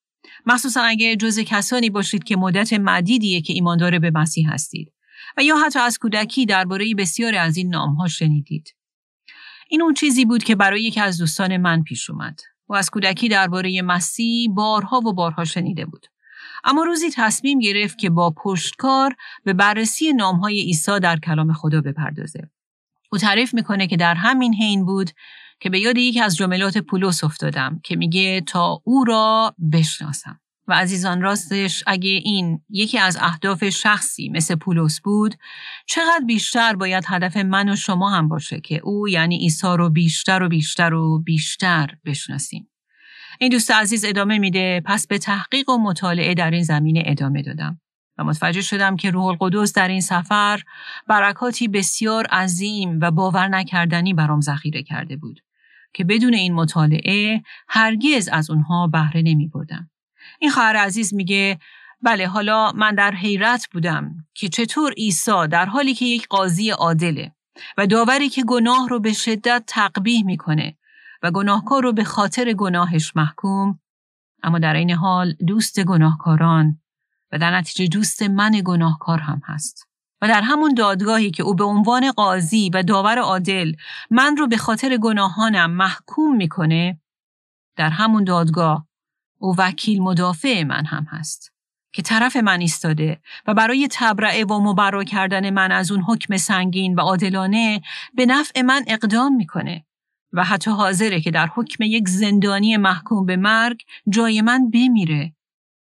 مخصوصا 0.47 0.83
اگه 0.83 1.17
جز 1.17 1.39
کسانی 1.39 1.91
باشید 1.91 2.25
که 2.25 2.37
مدت 2.37 2.73
مدیدیه 2.73 3.41
که 3.41 3.53
ایماندار 3.53 3.99
به 3.99 4.11
مسیح 4.11 4.53
هستید 4.53 4.93
و 5.37 5.43
یا 5.43 5.57
حتی 5.57 5.79
از 5.79 5.99
کودکی 5.99 6.47
درباره 6.47 6.95
بسیاری 6.95 7.37
از 7.37 7.57
این 7.57 7.69
نام 7.69 7.95
ها 7.95 8.09
شنیدید. 8.09 8.75
این 9.69 9.83
اون 9.83 9.95
چیزی 9.95 10.25
بود 10.25 10.45
که 10.45 10.55
برای 10.55 10.83
یکی 10.83 11.01
از 11.01 11.19
دوستان 11.19 11.57
من 11.57 11.83
پیش 11.83 12.11
اومد 12.11 12.41
و 12.73 12.75
از 12.75 12.91
کودکی 12.91 13.29
درباره 13.29 13.83
مسیح 13.83 14.51
بارها 14.55 14.99
و 14.99 15.13
بارها 15.13 15.45
شنیده 15.45 15.87
بود. 15.87 16.07
اما 16.65 16.85
روزی 16.85 17.11
تصمیم 17.15 17.59
گرفت 17.59 17.99
که 17.99 18.11
با 18.11 18.31
پشتکار 18.31 19.15
به 19.45 19.53
بررسی 19.53 20.13
نامهای 20.13 20.61
عیسی 20.61 21.01
در 21.01 21.19
کلام 21.19 21.53
خدا 21.53 21.81
بپردازه. 21.81 22.51
او 23.13 23.19
تعریف 23.19 23.55
می‌کنه 23.55 23.87
که 23.87 23.97
در 23.97 24.15
همین 24.15 24.55
حین 24.55 24.85
بود 24.85 25.11
که 25.61 25.71
به 25.71 25.81
یاد 25.81 25.97
یکی 25.97 26.21
از 26.21 26.37
جملات 26.37 26.79
پولس 26.79 27.25
افتادم 27.25 27.81
که 27.85 27.97
میگه 27.97 28.41
تا 28.41 28.81
او 28.85 29.05
را 29.05 29.55
بشناسم. 29.73 30.41
و 30.69 30.73
عزیزان 30.73 31.23
راستش 31.23 31.85
اگه 31.87 32.11
این 32.11 32.61
یکی 32.69 32.99
از 32.99 33.19
اهداف 33.21 33.69
شخصی 33.69 34.29
مثل 34.29 34.55
پولس 34.55 35.01
بود 35.01 35.35
چقدر 35.87 36.25
بیشتر 36.27 36.77
باید 36.77 37.05
هدف 37.07 37.37
من 37.37 37.69
و 37.69 37.77
شما 37.77 38.11
هم 38.11 38.29
باشه 38.29 38.61
که 38.61 38.81
او 38.85 39.09
یعنی 39.09 39.39
عیسی 39.39 39.67
رو 39.67 39.91
بیشتر 39.91 40.43
و 40.43 40.49
بیشتر 40.49 40.95
و 40.95 41.23
بیشتر 41.23 41.91
بشناسیم. 42.05 42.69
این 43.41 43.51
دوست 43.51 43.71
عزیز 43.71 44.05
ادامه 44.05 44.39
میده 44.39 44.83
پس 44.85 45.07
به 45.07 45.19
تحقیق 45.19 45.69
و 45.69 45.79
مطالعه 45.79 46.35
در 46.35 46.51
این 46.51 46.63
زمینه 46.63 47.03
ادامه 47.07 47.43
دادم. 47.43 47.81
و 48.19 48.25
متوجه 48.25 48.61
شدم 48.61 48.97
که 48.97 49.11
روح 49.11 49.25
القدس 49.25 49.73
در 49.73 49.89
این 49.89 50.01
سفر 50.01 50.63
برکاتی 51.09 51.69
بسیار 51.69 52.27
عظیم 52.27 52.99
و 53.01 53.11
باور 53.11 53.49
نکردنی 53.49 54.15
برام 54.15 54.41
ذخیره 54.41 54.83
کرده 54.83 55.17
بود 55.17 55.41
که 55.95 56.05
بدون 56.05 56.35
این 56.35 56.55
مطالعه 56.55 57.43
هرگز 57.69 58.29
از 58.33 58.51
اونها 58.51 58.87
بهره 58.87 59.23
نمی 59.23 59.49
بردم. 59.49 59.92
این 60.43 60.51
خواهر 60.51 60.77
عزیز 60.77 61.15
میگه 61.15 61.59
بله 62.03 62.27
حالا 62.27 62.73
من 62.73 62.95
در 62.95 63.11
حیرت 63.11 63.69
بودم 63.73 64.27
که 64.35 64.49
چطور 64.49 64.93
عیسی 64.93 65.47
در 65.51 65.67
حالی 65.67 65.95
که 65.95 66.05
یک 66.05 66.29
قاضی 66.29 66.71
عادله 66.71 67.33
و 67.79 67.87
داوری 67.87 68.29
که 68.29 68.45
گناه 68.45 68.89
رو 68.89 69.01
به 69.01 69.13
شدت 69.13 69.65
تقبیح 69.67 70.25
می‌کنه 70.25 70.77
و 71.23 71.31
گناهکار 71.31 71.83
رو 71.83 71.93
به 71.93 72.05
خاطر 72.05 72.53
گناهش 72.53 73.17
محکوم 73.17 73.81
اما 74.43 74.59
در 74.59 74.75
این 74.75 74.91
حال 74.91 75.33
دوست 75.33 75.81
گناهکاران 75.81 76.81
و 77.33 77.39
در 77.39 77.57
نتیجه 77.57 77.87
دوست 77.87 78.23
من 78.23 78.63
گناهکار 78.65 79.19
هم 79.19 79.41
هست. 79.45 79.89
و 80.23 80.29
در 80.29 80.41
همون 80.41 80.75
دادگاهی 80.75 81.31
که 81.31 81.43
او 81.43 81.55
به 81.55 81.65
عنوان 81.65 82.13
قاضی 82.13 82.71
و 82.75 82.83
داور 82.83 83.19
عادل 83.19 83.73
من 84.11 84.37
رو 84.37 84.47
به 84.47 84.57
خاطر 84.57 84.97
گناهانم 84.97 85.71
محکوم 85.71 86.37
می‌کنه 86.37 87.01
در 87.77 87.91
همون 87.91 88.25
دادگاه 88.25 88.92
او 89.43 89.55
وکیل 89.59 90.03
مدافع 90.03 90.63
من 90.63 90.85
هم 90.85 91.07
هست 91.11 91.53
که 91.93 92.03
طرف 92.03 92.37
من 92.37 92.61
ایستاده 92.61 93.21
و 93.47 93.55
برای 93.55 93.89
تبرعه 93.91 94.45
و 94.45 94.61
مبرا 94.61 95.05
کردن 95.05 95.51
من 95.51 95.73
از 95.73 95.93
اون 95.93 96.01
حکم 96.01 96.37
سنگین 96.37 96.95
و 96.95 97.01
عادلانه 97.01 97.81
به 98.15 98.27
نفع 98.27 98.63
من 98.63 98.85
اقدام 98.87 99.37
می‌کنه 99.37 99.85
و 100.33 100.45
حتی 100.45 100.71
حاضره 100.71 101.21
که 101.21 101.31
در 101.31 101.47
حکم 101.47 101.85
یک 101.85 102.09
زندانی 102.09 102.77
محکوم 102.77 103.27
به 103.27 103.37
مرگ 103.37 103.83
جای 104.09 104.43
من 104.43 104.71
بمیره 104.71 105.35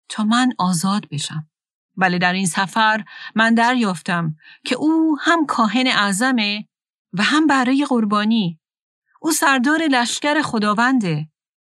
تا 0.09 0.25
من 0.25 0.53
آزاد 0.59 1.09
بشم. 1.09 1.49
بله 1.97 2.19
در 2.19 2.33
این 2.33 2.47
سفر 2.47 3.05
من 3.35 3.55
دریافتم 3.55 4.37
که 4.65 4.75
او 4.75 5.17
هم 5.21 5.47
کاهن 5.47 5.87
اعظمه 5.87 6.69
و 7.13 7.23
هم 7.23 7.47
برای 7.47 7.87
قربانی. 7.89 8.59
او 9.21 9.33
سردار 9.33 9.83
لشکر 9.91 10.43
خداونده 10.43 11.32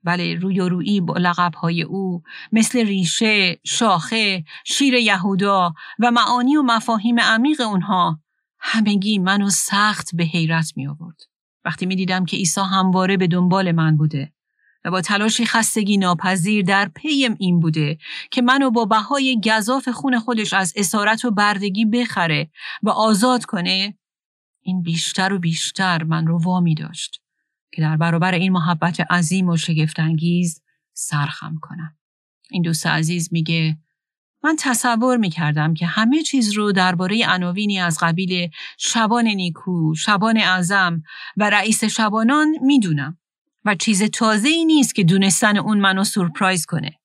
بله 0.03 0.35
روی 0.35 0.59
روی 0.59 1.01
با 1.01 1.13
لقبهای 1.17 1.81
او 1.81 2.23
مثل 2.51 2.85
ریشه، 2.85 3.59
شاخه، 3.63 4.43
شیر 4.65 4.93
یهودا 4.93 5.73
و 5.99 6.11
معانی 6.11 6.55
و 6.55 6.61
مفاهیم 6.61 7.19
عمیق 7.19 7.61
اونها 7.61 8.19
همگی 8.59 9.19
منو 9.19 9.49
سخت 9.49 10.15
به 10.15 10.23
حیرت 10.23 10.73
می 10.75 10.87
آورد. 10.87 11.21
وقتی 11.65 11.85
می 11.85 11.95
دیدم 11.95 12.25
که 12.25 12.37
عیسی 12.37 12.61
همواره 12.61 13.17
به 13.17 13.27
دنبال 13.27 13.71
من 13.71 13.97
بوده 13.97 14.33
و 14.85 14.91
با 14.91 15.01
تلاشی 15.01 15.45
خستگی 15.45 15.97
ناپذیر 15.97 16.65
در 16.65 16.91
پیم 16.95 17.35
این 17.39 17.59
بوده 17.59 17.97
که 18.31 18.41
منو 18.41 18.71
با 18.71 18.85
بهای 18.85 19.41
گذاف 19.45 19.89
خون 19.89 20.19
خودش 20.19 20.53
از 20.53 20.73
اسارت 20.75 21.25
و 21.25 21.31
بردگی 21.31 21.85
بخره 21.85 22.49
و 22.83 22.89
آزاد 22.89 23.45
کنه 23.45 23.97
این 24.61 24.81
بیشتر 24.81 25.33
و 25.33 25.39
بیشتر 25.39 26.03
من 26.03 26.27
رو 26.27 26.41
وامی 26.41 26.75
داشت 26.75 27.22
که 27.73 27.81
در 27.81 27.97
برابر 27.97 28.33
این 28.33 28.51
محبت 28.51 29.11
عظیم 29.11 29.49
و 29.49 29.57
شگفتانگیز 29.57 30.61
سرخم 30.93 31.57
کنم. 31.61 31.97
این 32.51 32.61
دوست 32.61 32.87
عزیز 32.87 33.29
میگه 33.31 33.77
من 34.43 34.55
تصور 34.59 35.17
می‌کردم 35.17 35.73
که 35.73 35.85
همه 35.85 36.21
چیز 36.21 36.51
رو 36.51 36.71
درباره 36.71 37.25
عناوینی 37.27 37.79
از 37.79 37.97
قبیل 38.01 38.49
شبان 38.77 39.27
نیکو، 39.27 39.95
شبان 39.95 40.37
اعظم 40.37 41.03
و 41.37 41.49
رئیس 41.49 41.83
شبانان 41.83 42.55
می‌دونم 42.61 43.17
و 43.65 43.75
چیز 43.75 44.03
تازه 44.03 44.49
ای 44.49 44.65
نیست 44.65 44.95
که 44.95 45.03
دونستن 45.03 45.57
اون 45.57 45.79
منو 45.79 46.03
سورپرایز 46.03 46.65
کنه. 46.65 46.99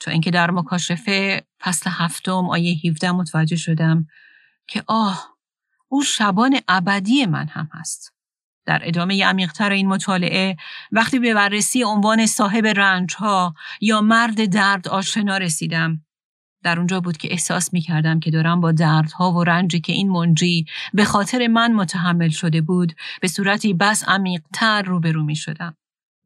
تا 0.00 0.10
اینکه 0.10 0.30
در 0.30 0.50
مکاشفه 0.50 1.42
فصل 1.60 1.90
هفتم 1.92 2.50
آیه 2.50 2.76
17 2.86 3.12
متوجه 3.12 3.56
شدم 3.56 4.06
که 4.66 4.84
آه 4.86 5.36
او 5.88 6.02
شبان 6.02 6.60
ابدی 6.68 7.26
من 7.26 7.46
هم 7.48 7.68
هست. 7.72 8.12
در 8.66 8.80
ادامه 8.84 9.24
عمیقتر 9.24 9.72
این 9.72 9.88
مطالعه 9.88 10.56
وقتی 10.92 11.18
به 11.18 11.34
بررسی 11.34 11.84
عنوان 11.84 12.26
صاحب 12.26 12.66
رنج 12.66 13.14
ها 13.14 13.54
یا 13.80 14.00
مرد 14.00 14.44
درد 14.44 14.88
آشنا 14.88 15.36
رسیدم 15.36 16.04
در 16.62 16.78
اونجا 16.78 17.00
بود 17.00 17.16
که 17.16 17.32
احساس 17.32 17.72
می 17.72 17.80
کردم 17.80 18.20
که 18.20 18.30
دارم 18.30 18.60
با 18.60 18.72
دردها 18.72 19.32
و 19.32 19.44
رنجی 19.44 19.80
که 19.80 19.92
این 19.92 20.08
منجی 20.08 20.66
به 20.94 21.04
خاطر 21.04 21.46
من 21.46 21.72
متحمل 21.72 22.28
شده 22.28 22.60
بود 22.60 22.92
به 23.20 23.28
صورتی 23.28 23.74
بس 23.74 24.08
عمیقتر 24.08 24.82
روبرو 24.82 25.22
می 25.22 25.36
شدم. 25.36 25.76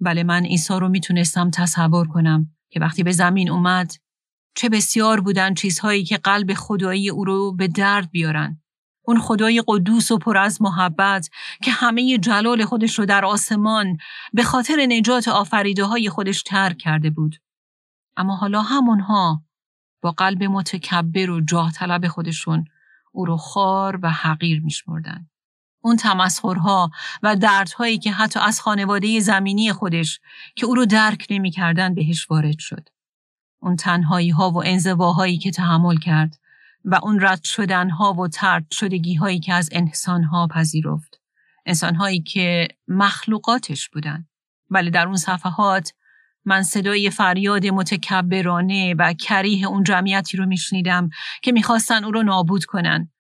بله 0.01 0.25
من 0.25 0.45
عیسی 0.45 0.75
رو 0.75 0.89
می‌تونستم 0.89 1.51
تصور 1.51 2.09
کنم 2.09 2.57
که 2.71 2.81
وقتی 2.81 3.03
به 3.03 3.13
زمین 3.13 3.51
اومد 3.51 3.93
چه 4.55 4.69
بسیار 4.69 5.21
بودن 5.21 5.55
چیزهایی 5.55 6.05
که 6.05 6.17
قلب 6.17 6.55
خدایی 6.55 7.11
او 7.11 7.25
رو 7.25 7.53
به 7.53 7.69
درد 7.69 8.11
بیارن. 8.11 8.63
اون 9.07 9.21
خدای 9.21 9.63
قدوس 9.67 10.11
و 10.11 10.19
پر 10.19 10.37
از 10.37 10.63
محبت 10.63 11.31
که 11.63 11.71
همه 11.71 12.19
جلال 12.19 12.65
خودش 12.65 12.99
رو 12.99 13.07
در 13.07 13.25
آسمان 13.25 13.99
به 14.33 14.43
خاطر 14.43 14.87
نجات 14.89 15.29
آفریده 15.29 15.85
های 15.85 16.11
خودش 16.11 16.43
ترک 16.43 16.79
کرده 16.79 17.11
بود. 17.11 17.37
اما 18.17 18.37
حالا 18.37 18.63
همونها 18.63 19.43
با 20.03 20.11
قلب 20.11 20.43
متکبر 20.43 21.31
و 21.31 21.41
جاه 21.41 21.73
طلب 21.73 22.09
خودشون 22.09 22.65
او 23.13 23.25
رو 23.25 23.37
خار 23.37 23.99
و 24.03 24.11
حقیر 24.11 24.61
میشمردن. 24.61 25.29
اون 25.81 25.97
تمسخرها 25.97 26.91
و 27.23 27.37
دردهایی 27.37 27.99
که 27.99 28.13
حتی 28.13 28.41
از 28.41 28.61
خانواده 28.61 29.21
زمینی 29.21 29.73
خودش 29.73 30.21
که 30.57 30.67
او 30.67 30.75
رو 30.75 30.87
درک 30.87 31.27
نمی‌کردن 31.31 31.95
بهش 31.95 32.31
وارد 32.31 32.59
شد. 32.59 32.89
اون 33.61 33.77
تنهایی 33.77 34.31
ها 34.31 34.51
و 34.51 34.63
انزواهایی 34.65 35.39
که 35.39 35.51
تحمل 35.51 35.97
کرد 35.97 36.39
و 36.87 37.01
اون 37.03 37.21
رد 37.21 37.43
شدن 37.43 37.91
ها 37.91 38.13
و 38.13 38.29
ترد 38.29 38.67
شدگی 38.71 39.15
هایی 39.15 39.41
که 39.41 39.55
از 39.55 39.69
انسان 39.73 40.25
ها 40.25 40.47
پذیرفت. 40.47 41.21
انسان 41.67 41.95
هایی 41.95 42.23
که 42.23 42.69
مخلوقاتش 42.89 43.89
بودن. 43.89 44.27
ولی 44.71 44.91
در 44.91 45.07
اون 45.07 45.17
صفحات 45.17 45.93
من 46.45 46.63
صدای 46.63 47.11
فریاد 47.11 47.67
متکبرانه 47.67 48.95
و 48.99 49.13
کریه 49.13 49.67
اون 49.67 49.83
جمعیتی 49.83 50.37
رو 50.37 50.47
میشنیدم 50.47 51.09
که 51.43 51.53
می‌خواستن 51.53 52.05
او 52.05 52.11
رو 52.11 52.23
نابود 52.23 52.65
کنن. 52.65 53.13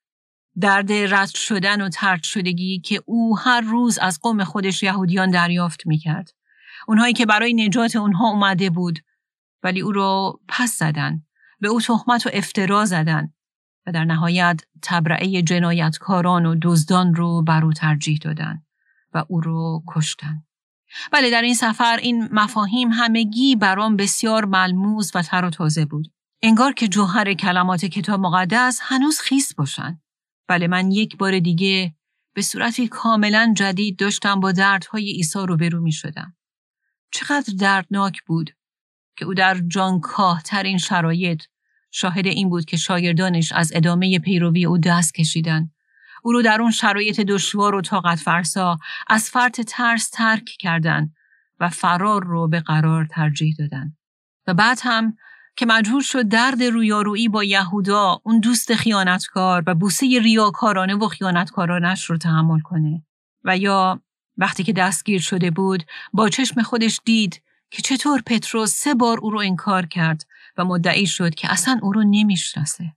درد 0.60 0.92
رد 0.92 1.28
شدن 1.34 1.80
و 1.80 1.88
ترد 1.88 2.22
شدگی 2.22 2.80
که 2.80 3.02
او 3.06 3.38
هر 3.38 3.60
روز 3.60 3.98
از 3.98 4.20
قوم 4.22 4.44
خودش 4.44 4.82
یهودیان 4.82 5.30
دریافت 5.30 5.86
می‌کرد. 5.86 6.30
اونهایی 6.88 7.12
که 7.12 7.26
برای 7.26 7.54
نجات 7.54 7.96
اونها 7.96 8.28
اومده 8.28 8.70
بود 8.70 8.98
ولی 9.62 9.80
او 9.80 9.92
رو 9.92 10.40
پس 10.48 10.78
زدن. 10.78 11.22
به 11.60 11.68
او 11.68 11.80
تهمت 11.80 12.26
و 12.26 12.30
افترا 12.32 12.84
زدن 12.84 13.32
و 13.86 13.92
در 13.92 14.04
نهایت 14.04 14.60
تبرعه 14.82 15.42
جنایتکاران 15.42 16.46
و 16.46 16.56
دزدان 16.62 17.14
رو 17.14 17.42
بر 17.42 17.64
او 17.64 17.72
ترجیح 17.72 18.18
دادن 18.22 18.62
و 19.14 19.24
او 19.28 19.40
رو 19.40 19.82
کشتن. 19.88 20.42
ولی 21.12 21.30
در 21.30 21.42
این 21.42 21.54
سفر 21.54 21.96
این 21.96 22.28
مفاهیم 22.32 22.92
همگی 22.92 23.56
برام 23.56 23.96
بسیار 23.96 24.44
ملموس 24.44 25.16
و 25.16 25.22
تر 25.22 25.44
و 25.44 25.50
تازه 25.50 25.84
بود. 25.84 26.12
انگار 26.42 26.72
که 26.72 26.88
جوهر 26.88 27.34
کلمات 27.34 27.84
کتاب 27.84 28.20
مقدس 28.20 28.78
هنوز 28.82 29.20
خیس 29.20 29.54
باشن. 29.54 30.00
بله 30.48 30.66
من 30.66 30.90
یک 30.90 31.16
بار 31.16 31.38
دیگه 31.38 31.94
به 32.34 32.42
صورتی 32.42 32.88
کاملا 32.88 33.54
جدید 33.56 33.98
داشتم 33.98 34.40
با 34.40 34.52
دردهای 34.52 35.12
عیسی 35.12 35.38
روبرو 35.38 35.80
می 35.80 35.92
شدم. 35.92 36.36
چقدر 37.12 37.54
دردناک 37.58 38.22
بود 38.22 38.50
که 39.16 39.24
او 39.24 39.34
در 39.34 39.60
جانکاه 39.68 40.42
ترین 40.42 40.78
شرایط 40.78 41.42
شاهد 41.90 42.26
این 42.26 42.48
بود 42.48 42.64
که 42.64 42.76
شاگردانش 42.76 43.52
از 43.52 43.72
ادامه 43.74 44.18
پیروی 44.18 44.64
او 44.64 44.78
دست 44.78 45.14
کشیدن. 45.14 45.70
او 46.22 46.32
رو 46.32 46.42
در 46.42 46.60
اون 46.60 46.70
شرایط 46.70 47.20
دشوار 47.20 47.74
و 47.74 47.80
طاقت 47.80 48.18
فرسا 48.18 48.78
از 49.08 49.30
فرط 49.30 49.60
ترس 49.60 50.10
ترک 50.10 50.44
کردن 50.44 51.10
و 51.60 51.68
فرار 51.68 52.24
رو 52.24 52.48
به 52.48 52.60
قرار 52.60 53.06
ترجیح 53.06 53.54
دادن. 53.58 53.96
و 54.46 54.54
بعد 54.54 54.78
هم 54.82 55.16
که 55.56 55.66
مجبور 55.66 56.02
شد 56.02 56.28
درد 56.28 56.62
رویارویی 56.62 57.28
با 57.28 57.44
یهودا 57.44 58.20
اون 58.24 58.40
دوست 58.40 58.74
خیانتکار 58.74 59.62
و 59.66 59.74
بوسه 59.74 60.06
ریاکارانه 60.06 60.94
و 60.94 61.08
خیانتکارانش 61.08 62.04
رو 62.04 62.16
تحمل 62.16 62.60
کنه 62.60 63.02
و 63.44 63.58
یا 63.58 64.00
وقتی 64.36 64.62
که 64.62 64.72
دستگیر 64.72 65.20
شده 65.20 65.50
بود 65.50 65.82
با 66.12 66.28
چشم 66.28 66.62
خودش 66.62 67.00
دید 67.04 67.42
که 67.70 67.82
چطور 67.82 68.22
پتروس 68.26 68.74
سه 68.74 68.94
بار 68.94 69.18
او 69.18 69.30
رو 69.30 69.38
انکار 69.38 69.86
کرد 69.86 70.26
و 70.58 70.64
مدعی 70.64 71.06
شد 71.06 71.34
که 71.34 71.52
اصلا 71.52 71.78
او 71.82 71.92
رو 71.92 72.04
نمی‌شناسه. 72.06 72.92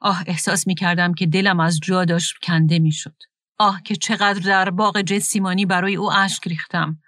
آه 0.00 0.22
احساس 0.26 0.66
می 0.66 0.74
کردم 0.74 1.14
که 1.14 1.26
دلم 1.26 1.60
از 1.60 1.80
جا 1.82 2.04
داشت 2.04 2.34
کنده 2.42 2.78
می 2.78 2.92
شد. 2.92 3.16
آه 3.58 3.82
که 3.82 3.96
چقدر 3.96 4.40
در 4.40 4.70
باغ 4.70 5.00
جسیمانی 5.00 5.66
برای 5.66 5.96
او 5.96 6.12
اشک 6.12 6.48
ریختم. 6.48 6.98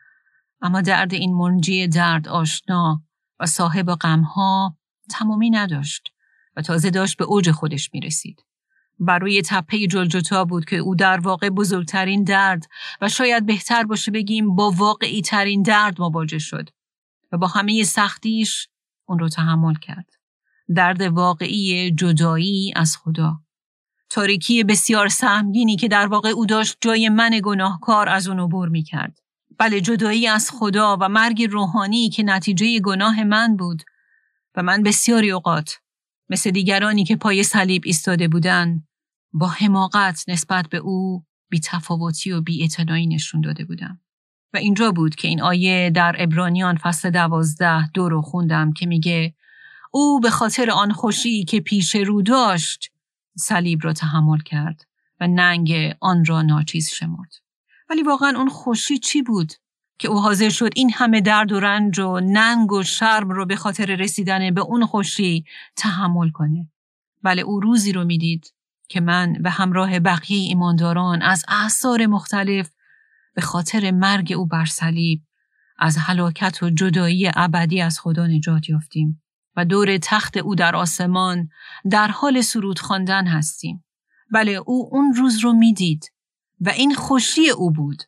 اما 0.61 0.81
درد 0.81 1.14
این 1.14 1.35
منجی 1.35 1.88
درد 1.88 2.29
آشنا 2.29 3.03
و 3.40 3.47
صاحب 3.47 3.87
غمها 3.87 4.77
تمامی 5.11 5.51
نداشت 5.51 6.09
و 6.57 6.62
تازه 6.62 6.90
داشت 6.90 7.16
به 7.16 7.25
اوج 7.25 7.51
خودش 7.51 7.90
می 7.92 8.01
رسید. 8.01 8.42
بر 8.99 9.19
روی 9.19 9.42
تپه 9.42 9.87
جلجتا 9.87 10.45
بود 10.45 10.64
که 10.64 10.77
او 10.77 10.95
در 10.95 11.21
واقع 11.21 11.49
بزرگترین 11.49 12.25
درد 12.25 12.66
و 13.01 13.09
شاید 13.09 13.47
بهتر 13.47 13.85
باشه 13.85 14.11
بگیم 14.11 14.55
با 14.55 14.71
واقعی 14.71 15.23
ترین 15.23 15.62
درد 15.62 16.01
مواجه 16.01 16.38
شد 16.38 16.71
و 17.33 17.38
با 17.38 17.47
همه 17.47 17.85
سختیش 17.85 18.69
اون 19.07 19.19
رو 19.19 19.29
تحمل 19.29 19.75
کرد. 19.75 20.11
درد 20.77 21.03
واقعی 21.03 21.90
جدایی 21.90 22.73
از 22.77 22.97
خدا. 22.97 23.40
تاریکی 24.09 24.64
بسیار 24.64 25.09
سهمگینی 25.09 25.77
که 25.77 25.88
در 25.88 26.07
واقع 26.07 26.29
او 26.29 26.47
داشت 26.47 26.77
جای 26.81 27.09
من 27.09 27.40
گناهکار 27.45 28.09
از 28.09 28.29
اون 28.29 28.40
عبور 28.40 28.69
می 28.69 28.83
کرد. 28.83 29.19
بله 29.59 29.81
جدایی 29.81 30.27
از 30.27 30.51
خدا 30.51 30.99
و 31.01 31.09
مرگ 31.09 31.42
روحانی 31.51 32.09
که 32.09 32.23
نتیجه 32.23 32.81
گناه 32.81 33.25
من 33.25 33.57
بود 33.57 33.83
و 34.57 34.62
من 34.62 34.83
بسیاری 34.83 35.31
اوقات 35.31 35.79
مثل 36.29 36.51
دیگرانی 36.51 37.05
که 37.05 37.16
پای 37.16 37.42
صلیب 37.42 37.83
ایستاده 37.85 38.29
بودند 38.29 38.88
با 39.33 39.49
حماقت 39.49 40.25
نسبت 40.29 40.69
به 40.69 40.79
او 40.79 41.25
بی 41.49 41.61
تفاوتی 41.61 42.33
و 42.33 42.40
بی 42.40 42.69
نشون 42.88 43.40
داده 43.40 43.64
بودم. 43.64 44.01
و 44.57 44.59
اینجا 44.59 44.92
بود 44.92 45.14
که 45.14 45.29
این 45.29 45.42
آیه 45.42 45.90
در 45.90 46.16
ابرانیان 46.19 46.77
فصل 46.77 47.11
دوازده 47.11 47.90
دو 47.90 48.09
رو 48.09 48.23
خوندم 48.23 48.73
که 48.73 48.87
میگه 48.87 49.35
او 49.90 50.21
به 50.21 50.31
خاطر 50.31 50.71
آن 50.71 50.92
خوشی 50.92 51.45
که 51.45 51.61
پیش 51.61 51.95
رو 51.97 52.23
داشت 52.23 52.90
صلیب 53.38 53.81
را 53.83 53.92
تحمل 53.92 54.38
کرد 54.38 54.87
و 55.21 55.27
ننگ 55.27 55.95
آن 56.01 56.25
را 56.25 56.42
ناچیز 56.42 56.90
شمرد. 56.90 57.33
ولی 57.90 58.03
واقعا 58.03 58.33
اون 58.37 58.49
خوشی 58.49 58.99
چی 58.99 59.23
بود؟ 59.23 59.53
که 59.99 60.09
او 60.09 60.21
حاضر 60.21 60.49
شد 60.49 60.71
این 60.75 60.92
همه 60.95 61.21
درد 61.21 61.53
و 61.53 61.61
رنج 61.61 61.99
و 61.99 62.21
ننگ 62.21 62.73
و 62.73 62.83
شرم 62.83 63.31
رو 63.31 63.47
به 63.47 63.57
خاطر 63.57 63.85
رسیدن 63.85 64.55
به 64.55 64.61
اون 64.61 64.87
خوشی 64.87 65.45
تحمل 65.77 66.31
کنه. 66.31 66.69
بله 67.23 67.42
او 67.42 67.61
روزی 67.61 67.92
رو 67.92 68.05
می‌دید 68.05 68.53
که 68.88 69.01
من 69.01 69.33
به 69.33 69.51
همراه 69.51 70.01
بقیه 70.01 70.38
ایمانداران 70.38 71.23
از 71.23 71.45
احصار 71.49 72.07
مختلف 72.07 72.71
به 73.37 73.42
خاطر 73.42 73.90
مرگ 73.90 74.33
او 74.37 74.46
بر 74.46 74.64
صلیب 74.64 75.22
از 75.79 75.96
هلاکت 75.96 76.62
و 76.62 76.70
جدایی 76.70 77.31
ابدی 77.35 77.81
از 77.81 78.01
خدا 78.01 78.27
نجات 78.27 78.68
یافتیم 78.68 79.22
و 79.57 79.64
دور 79.64 79.99
تخت 79.99 80.37
او 80.37 80.55
در 80.55 80.77
آسمان 80.77 81.49
در 81.90 82.09
حال 82.09 82.40
سرود 82.40 82.79
خواندن 82.79 83.27
هستیم. 83.27 83.85
بله 84.33 84.51
او 84.51 84.88
اون 84.92 85.14
روز 85.14 85.38
رو 85.38 85.53
می‌دید 85.53 86.12
و 86.61 86.68
این 86.68 86.94
خوشی 86.94 87.51
او 87.51 87.70
بود 87.70 88.03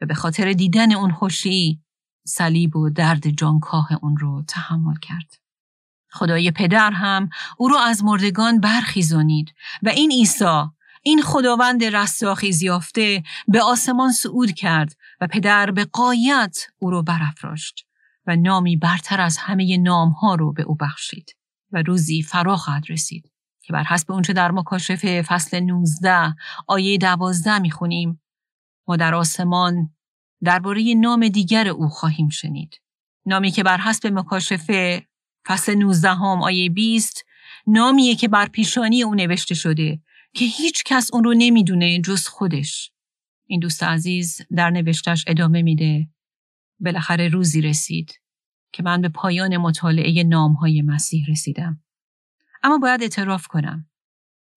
و 0.00 0.06
به 0.06 0.14
خاطر 0.14 0.52
دیدن 0.52 0.92
اون 0.92 1.12
خوشی 1.12 1.82
صلیب 2.26 2.76
و 2.76 2.90
درد 2.90 3.30
جانکاه 3.30 3.88
اون 4.02 4.16
رو 4.16 4.44
تحمل 4.48 4.96
کرد. 5.02 5.34
خدای 6.10 6.50
پدر 6.50 6.90
هم 6.90 7.28
او 7.58 7.68
رو 7.68 7.76
از 7.76 8.04
مردگان 8.04 8.60
برخیزانید 8.60 9.54
و 9.82 9.88
این 9.88 10.10
عیسی 10.10 10.62
این 11.06 11.22
خداوند 11.22 11.84
رستاخیز 11.84 12.62
یافته 12.62 13.22
به 13.48 13.62
آسمان 13.62 14.12
صعود 14.12 14.52
کرد 14.52 14.96
و 15.20 15.26
پدر 15.26 15.70
به 15.70 15.84
قایت 15.84 16.58
او 16.78 16.90
رو 16.90 17.02
برافراشت 17.02 17.86
و 18.26 18.36
نامی 18.36 18.76
برتر 18.76 19.20
از 19.20 19.36
همه 19.38 19.76
نام 19.76 20.10
ها 20.10 20.34
رو 20.34 20.52
به 20.52 20.62
او 20.62 20.74
بخشید 20.74 21.36
و 21.72 21.82
روزی 21.82 22.22
فرا 22.22 22.56
خواهد 22.56 22.84
رسید 22.88 23.30
که 23.62 23.72
بر 23.72 23.82
حسب 23.82 24.12
اونچه 24.12 24.32
در 24.32 24.50
مکاشفه 24.50 25.22
فصل 25.22 25.60
19 25.60 26.34
آیه 26.66 26.98
12 26.98 27.58
می‌خونیم 27.58 28.22
ما 28.88 28.96
در 28.96 29.14
آسمان 29.14 29.90
درباره 30.44 30.94
نام 30.96 31.28
دیگر 31.28 31.68
او 31.68 31.88
خواهیم 31.88 32.28
شنید. 32.28 32.80
نامی 33.26 33.50
که 33.50 33.62
بر 33.62 33.78
حسب 33.78 34.06
مکاشفه 34.06 35.06
فصل 35.46 35.74
19 35.74 36.08
هم 36.08 36.42
آیه 36.42 36.70
20 36.70 37.24
نامیه 37.66 38.14
که 38.14 38.28
بر 38.28 38.46
پیشانی 38.46 39.02
او 39.02 39.14
نوشته 39.14 39.54
شده 39.54 40.00
که 40.34 40.44
هیچ 40.44 40.82
کس 40.84 41.10
اون 41.12 41.24
رو 41.24 41.34
نمی‌دونه 41.36 42.00
جز 42.00 42.26
خودش. 42.28 42.92
این 43.46 43.60
دوست 43.60 43.82
عزیز 43.82 44.40
در 44.56 44.70
نوشتش 44.70 45.24
ادامه 45.26 45.62
میده. 45.62 46.08
بالاخره 46.80 47.28
روزی 47.28 47.60
رسید 47.60 48.20
که 48.72 48.82
من 48.82 49.00
به 49.00 49.08
پایان 49.08 49.56
مطالعه 49.56 50.24
نامهای 50.24 50.82
مسیح 50.82 51.24
رسیدم. 51.28 51.82
اما 52.62 52.78
باید 52.78 53.02
اعتراف 53.02 53.46
کنم 53.46 53.88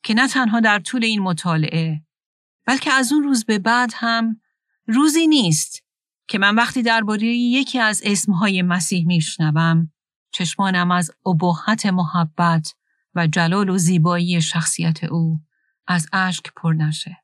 که 0.03 0.13
نه 0.13 0.27
تنها 0.27 0.59
در 0.59 0.79
طول 0.79 1.03
این 1.03 1.21
مطالعه 1.21 2.05
بلکه 2.65 2.93
از 2.93 3.13
اون 3.13 3.23
روز 3.23 3.45
به 3.45 3.59
بعد 3.59 3.91
هم 3.95 4.41
روزی 4.87 5.27
نیست 5.27 5.83
که 6.27 6.37
من 6.37 6.55
وقتی 6.55 6.81
درباره 6.81 7.27
یکی 7.27 7.79
از 7.79 8.01
اسمهای 8.05 8.61
مسیح 8.61 9.05
میشنوم 9.05 9.91
چشمانم 10.31 10.91
از 10.91 11.11
ابهت 11.25 11.85
محبت 11.85 12.73
و 13.15 13.27
جلال 13.27 13.69
و 13.69 13.77
زیبایی 13.77 14.41
شخصیت 14.41 15.03
او 15.03 15.39
از 15.87 16.07
اشک 16.13 16.43
پر 16.55 16.73
نشه. 16.73 17.17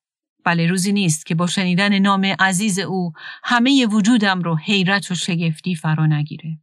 بله 0.46 0.68
روزی 0.68 0.94
نیست 0.94 1.26
که 1.26 1.36
با 1.36 1.48
شنیدن 1.48 2.00
نام 2.00 2.26
عزیز 2.26 2.80
او 2.80 3.14
همه 3.44 3.86
وجودم 3.86 4.42
رو 4.42 4.56
حیرت 4.58 5.12
و 5.12 5.16
شگفتی 5.16 5.76
فرا 5.76 6.06
نگیره. 6.06 6.60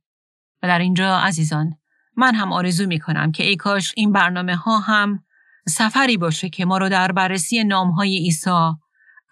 و 0.62 0.68
در 0.68 0.78
اینجا 0.78 1.18
عزیزان 1.18 1.74
من 2.16 2.34
هم 2.34 2.52
آرزو 2.52 2.86
می 2.86 2.98
کنم 2.98 3.32
که 3.32 3.44
ای 3.44 3.56
کاش 3.56 3.92
این 3.96 4.12
برنامه 4.12 4.56
ها 4.56 4.78
هم 4.78 5.24
سفری 5.68 6.16
باشه 6.16 6.48
که 6.48 6.64
ما 6.64 6.78
رو 6.78 6.88
در 6.88 7.12
بررسی 7.12 7.64
نام 7.64 7.90
های 7.90 8.16
عیسی 8.16 8.70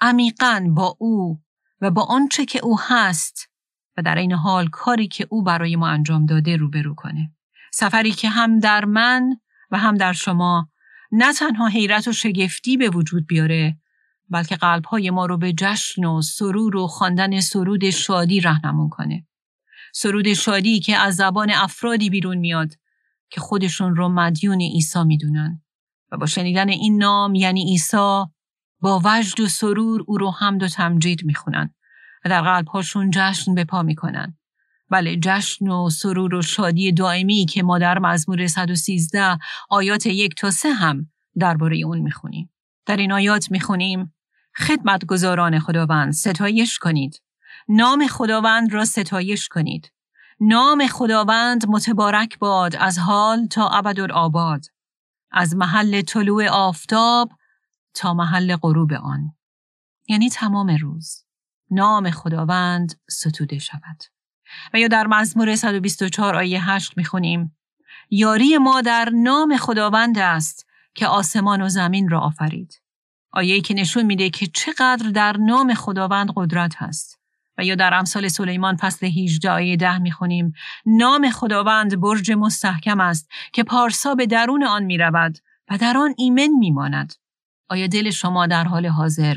عمیقا 0.00 0.66
با 0.76 0.96
او 0.98 1.42
و 1.80 1.90
با 1.90 2.02
آنچه 2.02 2.44
که 2.44 2.58
او 2.58 2.80
هست 2.80 3.50
و 3.96 4.02
در 4.02 4.14
این 4.14 4.32
حال 4.32 4.68
کاری 4.68 5.08
که 5.08 5.26
او 5.30 5.42
برای 5.42 5.76
ما 5.76 5.88
انجام 5.88 6.26
داده 6.26 6.56
روبرو 6.56 6.94
کنه. 6.94 7.32
سفری 7.72 8.10
که 8.10 8.28
هم 8.28 8.58
در 8.58 8.84
من 8.84 9.36
و 9.70 9.78
هم 9.78 9.94
در 9.94 10.12
شما 10.12 10.68
نه 11.12 11.32
تنها 11.32 11.66
حیرت 11.66 12.08
و 12.08 12.12
شگفتی 12.12 12.76
به 12.76 12.90
وجود 12.90 13.26
بیاره 13.26 13.76
بلکه 14.30 14.56
قلبهای 14.56 15.10
ما 15.10 15.26
رو 15.26 15.38
به 15.38 15.52
جشن 15.52 16.04
و 16.04 16.22
سرور 16.22 16.76
و 16.76 16.86
خواندن 16.86 17.40
سرود 17.40 17.90
شادی 17.90 18.40
رهنمون 18.40 18.88
کنه. 18.88 19.26
سرود 19.94 20.32
شادی 20.32 20.80
که 20.80 20.96
از 20.96 21.16
زبان 21.16 21.50
افرادی 21.50 22.10
بیرون 22.10 22.36
میاد 22.36 22.74
که 23.30 23.40
خودشون 23.40 23.96
رو 23.96 24.08
مدیون 24.08 24.60
عیسی 24.60 25.04
می‌دونن 25.04 25.62
و 26.12 26.16
با 26.16 26.26
شنیدن 26.26 26.68
این 26.68 26.98
نام 26.98 27.34
یعنی 27.34 27.64
عیسی 27.64 28.24
با 28.80 29.00
وجد 29.04 29.40
و 29.40 29.46
سرور 29.46 30.04
او 30.06 30.18
رو 30.18 30.30
حمد 30.30 30.62
و 30.62 30.68
تمجید 30.68 31.24
می‌خونن 31.24 31.74
و 32.24 32.28
در 32.28 32.42
قلبهاشون 32.42 33.10
جشن 33.14 33.54
به 33.54 33.64
پا 33.64 33.82
می‌کنن. 33.82 34.38
بله 34.90 35.16
جشن 35.16 35.68
و 35.68 35.90
سرور 35.90 36.34
و 36.34 36.42
شادی 36.42 36.92
دائمی 36.92 37.46
که 37.46 37.62
ما 37.62 37.78
در 37.78 37.98
مزمور 37.98 38.46
113 38.46 39.38
آیات 39.70 40.06
یک 40.06 40.34
تا 40.34 40.50
سه 40.50 40.72
هم 40.72 41.10
درباره 41.38 41.78
اون 41.84 41.98
می‌خونیم. 41.98 42.50
در 42.86 42.96
این 42.96 43.12
آیات 43.12 43.50
می‌خونیم 43.50 44.14
خدمتگزاران 44.56 45.58
خداوند 45.58 46.12
ستایش 46.12 46.78
کنید. 46.78 47.22
نام 47.68 48.06
خداوند 48.06 48.72
را 48.72 48.84
ستایش 48.84 49.48
کنید. 49.48 49.92
نام 50.40 50.86
خداوند 50.86 51.68
متبارک 51.68 52.38
باد 52.38 52.76
از 52.76 52.98
حال 52.98 53.46
تا 53.46 53.68
ابدالآباد. 53.68 54.64
از 55.30 55.56
محل 55.56 56.02
طلوع 56.02 56.48
آفتاب 56.48 57.32
تا 57.94 58.14
محل 58.14 58.56
غروب 58.56 58.92
آن. 58.92 59.34
یعنی 60.08 60.30
تمام 60.30 60.76
روز. 60.80 61.24
نام 61.70 62.10
خداوند 62.10 63.00
ستوده 63.10 63.58
شود. 63.58 64.17
و 64.74 64.78
یا 64.78 64.88
در 64.88 65.06
مزمور 65.06 65.56
124 65.56 66.36
آیه 66.36 66.70
8 66.70 66.92
می‌خونیم 66.96 67.56
یاری 68.10 68.58
ما 68.58 68.80
در 68.80 69.10
نام 69.14 69.56
خداوند 69.56 70.18
است 70.18 70.66
که 70.94 71.06
آسمان 71.06 71.62
و 71.62 71.68
زمین 71.68 72.08
را 72.08 72.20
آفرید. 72.20 72.82
آیه 73.32 73.60
که 73.60 73.74
نشون 73.74 74.02
میده 74.02 74.30
که 74.30 74.46
چقدر 74.46 75.10
در 75.10 75.36
نام 75.36 75.74
خداوند 75.74 76.30
قدرت 76.36 76.74
هست. 76.76 77.18
و 77.58 77.64
یا 77.64 77.74
در 77.74 77.94
امثال 77.94 78.28
سلیمان 78.28 78.76
فصل 78.76 79.06
18 79.06 79.50
آیه 79.50 79.76
10 79.76 79.98
می‌خونیم 79.98 80.52
نام 80.86 81.30
خداوند 81.30 82.00
برج 82.00 82.32
مستحکم 82.32 83.00
است 83.00 83.28
که 83.52 83.64
پارسا 83.64 84.14
به 84.14 84.26
درون 84.26 84.64
آن 84.64 84.84
می‌رود 84.84 85.38
و 85.70 85.78
در 85.78 85.96
آن 85.96 86.14
ایمن 86.18 86.48
میماند. 86.58 87.12
آیا 87.68 87.86
دل 87.86 88.10
شما 88.10 88.46
در 88.46 88.64
حال 88.64 88.86
حاضر 88.86 89.36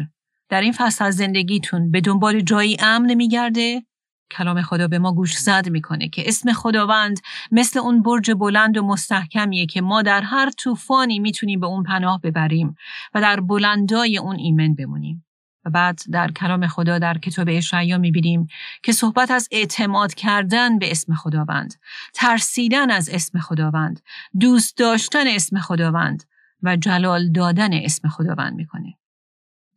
در 0.50 0.62
این 0.62 0.72
فصل 0.72 1.06
از 1.06 1.16
زندگیتون 1.16 1.92
به 1.92 2.02
دنبال 2.02 2.40
جایی 2.40 2.78
امن 2.80 3.14
میگرده 3.14 3.84
کلام 4.32 4.62
خدا 4.62 4.88
به 4.88 5.00
ما 5.00 5.14
گوش 5.14 5.38
زد 5.38 5.70
می‌کنه 5.70 6.10
که 6.10 6.24
اسم 6.26 6.54
خداوند 6.54 7.20
مثل 7.52 7.80
اون 7.80 8.02
برج 8.02 8.32
بلند 8.32 8.78
و 8.78 8.88
مستحکمیه 8.88 9.66
که 9.66 9.82
ما 9.82 10.02
در 10.02 10.22
هر 10.22 10.50
طوفانی 10.50 11.20
می‌تونیم 11.20 11.60
به 11.60 11.68
اون 11.68 11.84
پناه 11.84 12.22
ببریم 12.22 12.76
و 13.14 13.22
در 13.22 13.40
بلندای 13.40 14.18
اون 14.18 14.36
ایمن 14.36 14.76
بمونیم. 14.76 15.26
و 15.66 15.70
بعد 15.70 16.00
در 16.12 16.32
کلام 16.32 16.68
خدا 16.68 17.00
در 17.00 17.18
کتاب 17.18 17.48
اشعیا 17.52 17.98
می‌بینیم 17.98 18.48
که 18.84 18.92
صحبت 18.92 19.32
از 19.32 19.48
اعتماد 19.52 20.14
کردن 20.14 20.80
به 20.80 20.92
اسم 20.92 21.14
خداوند، 21.14 21.74
ترسیدن 22.14 22.92
از 22.92 23.10
اسم 23.10 23.40
خداوند، 23.40 24.00
دوست 24.40 24.78
داشتن 24.78 25.28
اسم 25.28 25.60
خداوند 25.60 26.24
و 26.64 26.76
جلال 26.76 27.32
دادن 27.32 27.74
اسم 27.74 28.10
خداوند 28.10 28.54
می‌کنه. 28.54 28.98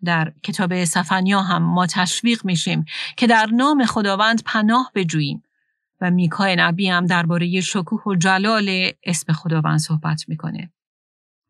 در 0.04 0.32
کتاب 0.42 0.84
سفنیا 0.84 1.42
هم 1.42 1.62
ما 1.62 1.86
تشویق 1.86 2.44
میشیم 2.44 2.84
که 3.16 3.26
در 3.26 3.46
نام 3.46 3.84
خداوند 3.84 4.42
پناه 4.44 4.92
بجوییم 4.94 5.42
و 6.00 6.10
میکای 6.10 6.56
نبی 6.56 6.88
هم 6.88 7.06
درباره 7.06 7.60
شکوه 7.60 8.02
و 8.06 8.14
جلال 8.14 8.90
اسم 9.04 9.32
خداوند 9.32 9.78
صحبت 9.78 10.28
می‌کنه. 10.28 10.72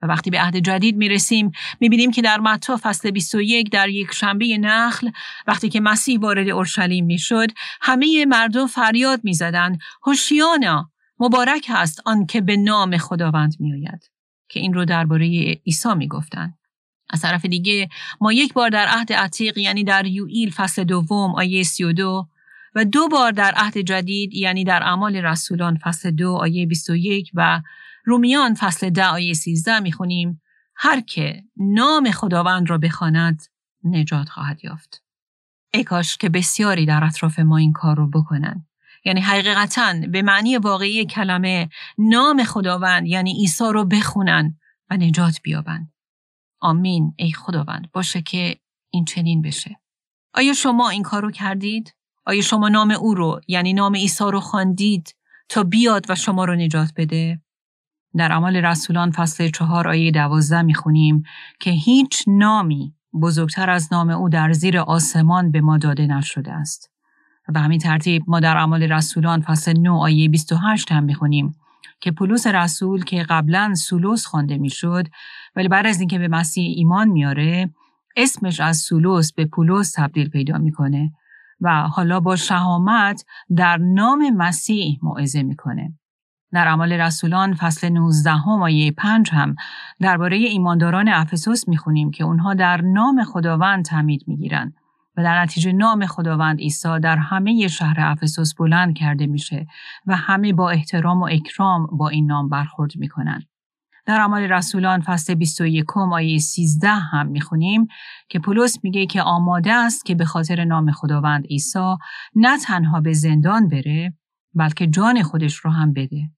و 0.02 0.06
وقتی 0.06 0.30
به 0.30 0.40
عهد 0.40 0.56
جدید 0.56 0.96
می‌رسیم 0.96 1.52
می‌بینیم 1.80 2.10
که 2.10 2.22
در 2.22 2.40
متا 2.40 2.78
فصل 2.82 3.10
21 3.10 3.70
در 3.70 3.88
یک 3.88 4.12
شنبه 4.12 4.58
نخل 4.58 5.10
وقتی 5.46 5.68
که 5.68 5.80
مسیح 5.80 6.20
وارد 6.20 6.48
اورشلیم 6.48 7.04
می‌شد 7.04 7.50
همه 7.80 8.24
مردم 8.24 8.66
فریاد 8.66 9.20
می‌زدند 9.24 9.78
هوشیانا 10.02 10.90
مبارک 11.18 11.66
است 11.74 12.02
آن 12.04 12.26
که 12.26 12.40
به 12.40 12.56
نام 12.56 12.96
خداوند 12.96 13.54
میآید 13.60 14.10
که 14.48 14.60
این 14.60 14.74
رو 14.74 14.84
درباره 14.84 15.26
عیسی 15.66 15.94
می‌گفتند 15.94 16.58
از 17.10 17.20
طرف 17.20 17.44
دیگه 17.44 17.88
ما 18.20 18.32
یک 18.32 18.52
بار 18.52 18.70
در 18.70 18.86
عهد 18.86 19.12
عتیق 19.12 19.58
یعنی 19.58 19.84
در 19.84 20.06
یوئیل 20.06 20.50
فصل 20.50 20.84
دوم 20.84 21.34
آیه 21.34 21.62
32 21.62 22.28
و 22.74 22.84
دو 22.84 23.08
بار 23.08 23.32
در 23.32 23.52
عهد 23.56 23.78
جدید 23.78 24.34
یعنی 24.34 24.64
در 24.64 24.82
اعمال 24.82 25.16
رسولان 25.16 25.78
فصل 25.82 26.10
دو 26.10 26.32
آیه 26.32 26.66
21 26.66 27.30
و 27.34 27.62
رومیان 28.04 28.54
فصل 28.54 28.90
ده 28.90 29.06
آیه 29.06 29.34
13 29.34 29.80
می‌خونیم 29.80 30.42
هر 30.76 31.00
که 31.00 31.42
نام 31.56 32.10
خداوند 32.10 32.70
را 32.70 32.78
بخواند 32.78 33.42
نجات 33.84 34.28
خواهد 34.28 34.64
یافت. 34.64 35.02
ای 35.74 35.84
کاش 35.84 36.16
که 36.16 36.28
بسیاری 36.28 36.86
در 36.86 37.04
اطراف 37.04 37.38
ما 37.38 37.56
این 37.56 37.72
کار 37.72 37.96
رو 37.96 38.10
بکنن. 38.10 38.66
یعنی 39.04 39.20
حقیقتا 39.20 39.94
به 40.12 40.22
معنی 40.22 40.56
واقعی 40.56 41.06
کلمه 41.06 41.68
نام 41.98 42.44
خداوند 42.44 43.06
یعنی 43.06 43.32
عیسی 43.32 43.64
رو 43.64 43.84
بخونن 43.84 44.58
و 44.90 44.96
نجات 44.96 45.40
بیابند. 45.42 45.93
آمین 46.64 47.14
ای 47.16 47.32
خداوند 47.32 47.90
باشه 47.92 48.22
که 48.22 48.56
این 48.90 49.04
چنین 49.04 49.42
بشه. 49.42 49.76
آیا 50.34 50.52
شما 50.52 50.88
این 50.88 51.02
کارو 51.02 51.30
کردید؟ 51.30 51.94
آیا 52.26 52.42
شما 52.42 52.68
نام 52.68 52.90
او 52.90 53.14
رو 53.14 53.40
یعنی 53.48 53.72
نام 53.72 53.94
عیسی 53.94 54.24
رو 54.24 54.40
خواندید 54.40 55.14
تا 55.48 55.62
بیاد 55.62 56.06
و 56.08 56.14
شما 56.14 56.44
رو 56.44 56.54
نجات 56.54 56.92
بده؟ 56.96 57.40
در 58.16 58.32
عمل 58.32 58.56
رسولان 58.56 59.10
فصل 59.10 59.48
چهار 59.48 59.88
آیه 59.88 60.10
دوازده 60.10 60.62
می‌خونیم 60.62 61.22
که 61.60 61.70
هیچ 61.70 62.24
نامی 62.26 62.94
بزرگتر 63.22 63.70
از 63.70 63.92
نام 63.92 64.10
او 64.10 64.28
در 64.28 64.52
زیر 64.52 64.78
آسمان 64.78 65.50
به 65.50 65.60
ما 65.60 65.78
داده 65.78 66.06
نشده 66.06 66.52
است. 66.52 66.90
و 67.48 67.52
به 67.52 67.60
همین 67.60 67.78
ترتیب 67.78 68.24
ما 68.26 68.40
در 68.40 68.56
عمل 68.56 68.92
رسولان 68.92 69.40
فصل 69.40 69.78
9 69.78 69.90
آیه 69.90 70.28
28 70.28 70.92
هم 70.92 71.04
می‌خونیم 71.04 71.54
که 72.00 72.10
پولس 72.10 72.46
رسول 72.46 73.04
که 73.04 73.22
قبلا 73.22 73.74
سولوس 73.74 74.26
خوانده 74.26 74.58
می‌شد 74.58 75.08
ولی 75.56 75.68
بعد 75.68 75.86
از 75.86 76.00
اینکه 76.00 76.18
به 76.18 76.28
مسیح 76.28 76.74
ایمان 76.76 77.08
میاره 77.08 77.70
اسمش 78.16 78.60
از 78.60 78.76
سولوس 78.76 79.32
به 79.32 79.44
پولس 79.44 79.92
تبدیل 79.92 80.28
پیدا 80.28 80.58
می‌کنه 80.58 81.12
و 81.60 81.88
حالا 81.88 82.20
با 82.20 82.36
شهامت 82.36 83.24
در 83.56 83.76
نام 83.76 84.30
مسیح 84.30 84.98
موعظه 85.02 85.42
می‌کنه. 85.42 85.98
در 86.52 86.68
اعمال 86.68 86.92
رسولان 86.92 87.54
فصل 87.54 87.88
19 87.88 88.30
هم 88.30 88.62
آیه 88.62 88.92
5 88.92 89.30
هم 89.30 89.54
درباره 90.00 90.36
ایمانداران 90.36 91.08
افسوس 91.08 91.68
می‌خونیم 91.68 92.10
که 92.10 92.24
اونها 92.24 92.54
در 92.54 92.80
نام 92.80 93.24
خداوند 93.24 93.84
تعمید 93.84 94.24
می‌گیرند 94.26 94.74
و 95.16 95.22
در 95.22 95.42
نتیجه 95.42 95.72
نام 95.72 96.06
خداوند 96.06 96.58
عیسی 96.58 97.00
در 97.02 97.16
همه 97.16 97.68
شهر 97.68 97.96
افسوس 97.98 98.54
بلند 98.54 98.94
کرده 98.94 99.26
میشه 99.26 99.66
و 100.06 100.16
همه 100.16 100.52
با 100.52 100.70
احترام 100.70 101.20
و 101.20 101.28
اکرام 101.30 101.86
با 101.86 102.08
این 102.08 102.26
نام 102.26 102.48
برخورد 102.48 102.92
می‌کنن. 102.96 103.42
در 104.06 104.20
اعمال 104.20 104.42
رسولان 104.42 105.00
فصل 105.00 105.34
21 105.34 105.96
آیه 105.96 106.38
13 106.38 106.88
هم 106.88 107.26
می‌خونیم 107.26 107.86
که 108.28 108.38
پولس 108.38 108.78
میگه 108.82 109.06
که 109.06 109.22
آماده 109.22 109.72
است 109.72 110.04
که 110.04 110.14
به 110.14 110.24
خاطر 110.24 110.64
نام 110.64 110.90
خداوند 110.90 111.46
عیسی 111.46 111.96
نه 112.34 112.58
تنها 112.58 113.00
به 113.00 113.12
زندان 113.12 113.68
بره 113.68 114.14
بلکه 114.54 114.86
جان 114.86 115.22
خودش 115.22 115.56
رو 115.56 115.70
هم 115.70 115.92
بده. 115.92 116.30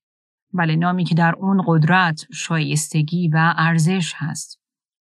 بله 0.54 0.76
نامی 0.76 1.04
که 1.04 1.14
در 1.14 1.34
اون 1.34 1.62
قدرت، 1.66 2.26
شایستگی 2.32 3.28
و 3.28 3.54
ارزش 3.56 4.12
هست. 4.16 4.60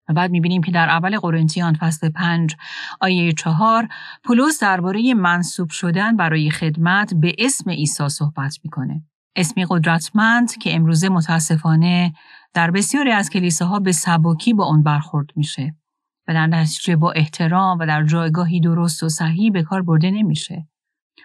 و 0.08 0.12
بعد 0.12 0.30
می‌بینیم 0.30 0.62
که 0.62 0.72
در 0.72 0.88
اول 0.88 1.18
قرنتیان 1.18 1.74
فصل 1.74 2.08
5 2.08 2.56
آیه 3.00 3.32
4 3.32 3.88
پولس 4.24 4.62
درباره 4.62 5.14
منصوب 5.14 5.70
شدن 5.70 6.16
برای 6.16 6.50
خدمت 6.50 7.14
به 7.14 7.34
اسم 7.38 7.70
عیسی 7.70 8.08
صحبت 8.08 8.58
می‌کنه. 8.64 9.02
اسمی 9.36 9.66
قدرتمند 9.68 10.52
که 10.58 10.74
امروزه 10.74 11.08
متاسفانه 11.08 12.12
در 12.54 12.70
بسیاری 12.70 13.10
از 13.10 13.30
کلیساها 13.30 13.78
به 13.78 13.92
سبکی 13.92 14.54
با 14.54 14.64
اون 14.64 14.82
برخورد 14.82 15.26
میشه 15.36 15.76
و 16.28 16.34
در 16.34 16.46
نتیجه 16.46 16.96
با 16.96 17.12
احترام 17.12 17.78
و 17.78 17.86
در 17.86 18.04
جایگاهی 18.04 18.60
درست 18.60 19.02
و 19.02 19.08
صحیح 19.08 19.52
به 19.52 19.62
کار 19.62 19.82
برده 19.82 20.10
نمیشه. 20.10 20.68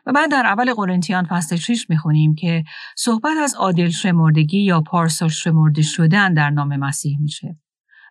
و 0.06 0.12
بعد 0.12 0.32
در 0.32 0.46
اول 0.46 0.74
قرنتیان 0.74 1.26
فصل 1.26 1.56
6 1.56 1.90
می‌خونیم 1.90 2.36
که 2.36 2.64
صحبت 2.98 3.38
از 3.44 3.56
عادل 3.56 3.90
شمردگی 3.90 4.60
یا 4.60 4.82
پارسا 4.82 5.28
شمرده 5.28 5.82
شدن 5.82 6.34
در 6.34 6.50
نام 6.50 6.78
مسیح 6.78 7.18
میشه. 7.22 7.60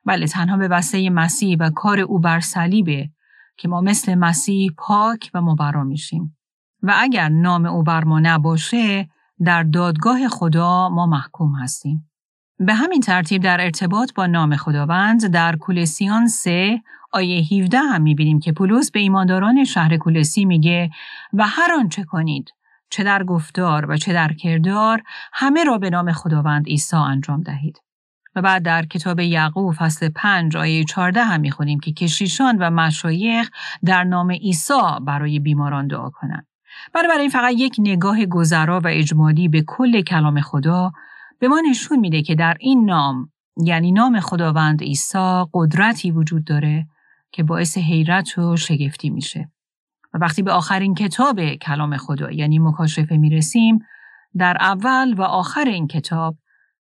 بله 0.05 0.27
تنها 0.27 0.57
به 0.57 0.69
وسیله 0.69 1.11
مسیح 1.11 1.57
و 1.61 1.71
کار 1.71 2.01
او 2.01 2.19
بر 2.19 2.41
صلیبه 2.41 3.11
که 3.57 3.69
ما 3.69 3.81
مثل 3.81 4.15
مسیح 4.15 4.71
پاک 4.79 5.31
و 5.35 5.41
مبرا 5.41 5.85
میشیم. 5.85 6.39
و 6.83 6.95
اگر 6.97 7.29
نام 7.29 7.67
او 7.67 7.83
بر 7.83 8.05
ما 8.05 8.21
نباشه 8.21 9.09
در 9.45 9.63
دادگاه 9.63 10.29
خدا 10.29 10.89
ما 10.89 11.07
محکوم 11.07 11.55
هستیم. 11.55 12.11
به 12.59 12.75
همین 12.75 13.01
ترتیب 13.01 13.43
در 13.43 13.61
ارتباط 13.61 14.15
با 14.15 14.27
نام 14.27 14.57
خداوند 14.57 15.27
در 15.27 15.57
کولسیان 15.57 16.29
3 16.29 16.83
آیه 17.13 17.63
17 17.63 17.79
هم 17.79 18.03
می‌بینیم 18.03 18.41
که 18.41 18.53
پولس 18.53 18.91
به 18.91 19.01
ایمانداران 19.01 19.65
شهر 19.65 19.97
کولسی 19.97 20.45
میگه 20.45 20.91
و 21.33 21.47
هر 21.47 21.73
آنچه 21.79 22.05
کنید 22.05 22.51
چه 22.91 23.05
در 23.05 23.25
گفتار 23.25 23.91
و 23.91 23.97
چه 23.97 24.13
در 24.13 24.33
کردار 24.33 25.03
همه 25.33 25.65
را 25.65 25.79
به 25.79 25.91
نام 25.91 26.13
خداوند 26.13 26.67
عیسی 26.67 26.97
انجام 26.97 27.43
دهید. 27.43 27.83
و 28.35 28.43
بعد 28.43 28.63
در 28.63 28.87
کتاب 28.87 29.21
یعقوب 29.21 29.75
فصل 29.75 30.09
5 30.09 30.57
آیه 30.57 30.85
14 30.85 31.25
هم 31.25 31.41
می‌خونیم 31.41 31.81
که 31.81 31.93
کشیشان 31.93 32.59
و 32.59 32.71
مشایخ 32.71 33.51
در 33.85 34.05
نام 34.05 34.31
عیسی 34.31 34.81
برای 35.01 35.39
بیماران 35.39 35.87
دعا 35.87 36.11
کنند. 36.11 36.47
این 37.21 37.31
فقط 37.31 37.53
یک 37.57 37.77
نگاه 37.79 38.27
گذرا 38.27 38.81
و 38.81 38.87
اجمالی 38.87 39.49
به 39.49 39.63
کل 39.67 40.03
کلام 40.03 40.41
خدا 40.41 40.93
به 41.39 41.49
ما 41.49 41.63
نشون 41.71 41.99
میده 41.99 42.23
که 42.23 42.35
در 42.35 42.57
این 42.61 42.85
نام 42.85 43.31
یعنی 43.57 43.93
نام 43.93 44.21
خداوند 44.21 44.83
عیسی 44.83 45.45
قدرتی 45.53 46.11
وجود 46.11 46.45
داره 46.45 46.87
که 47.33 47.43
باعث 47.43 47.79
حیرت 47.79 48.39
و 48.39 48.57
شگفتی 48.57 49.11
میشه. 49.11 49.51
و 50.15 50.19
وقتی 50.19 50.43
به 50.43 50.53
آخرین 50.53 50.95
کتاب 50.95 51.55
کلام 51.55 51.97
خدا 51.97 52.31
یعنی 52.31 52.59
مکاشفه 52.59 53.17
می‌رسیم 53.17 53.79
در 54.37 54.57
اول 54.61 55.15
و 55.15 55.23
آخر 55.23 55.65
این 55.65 55.87
کتاب 55.87 56.37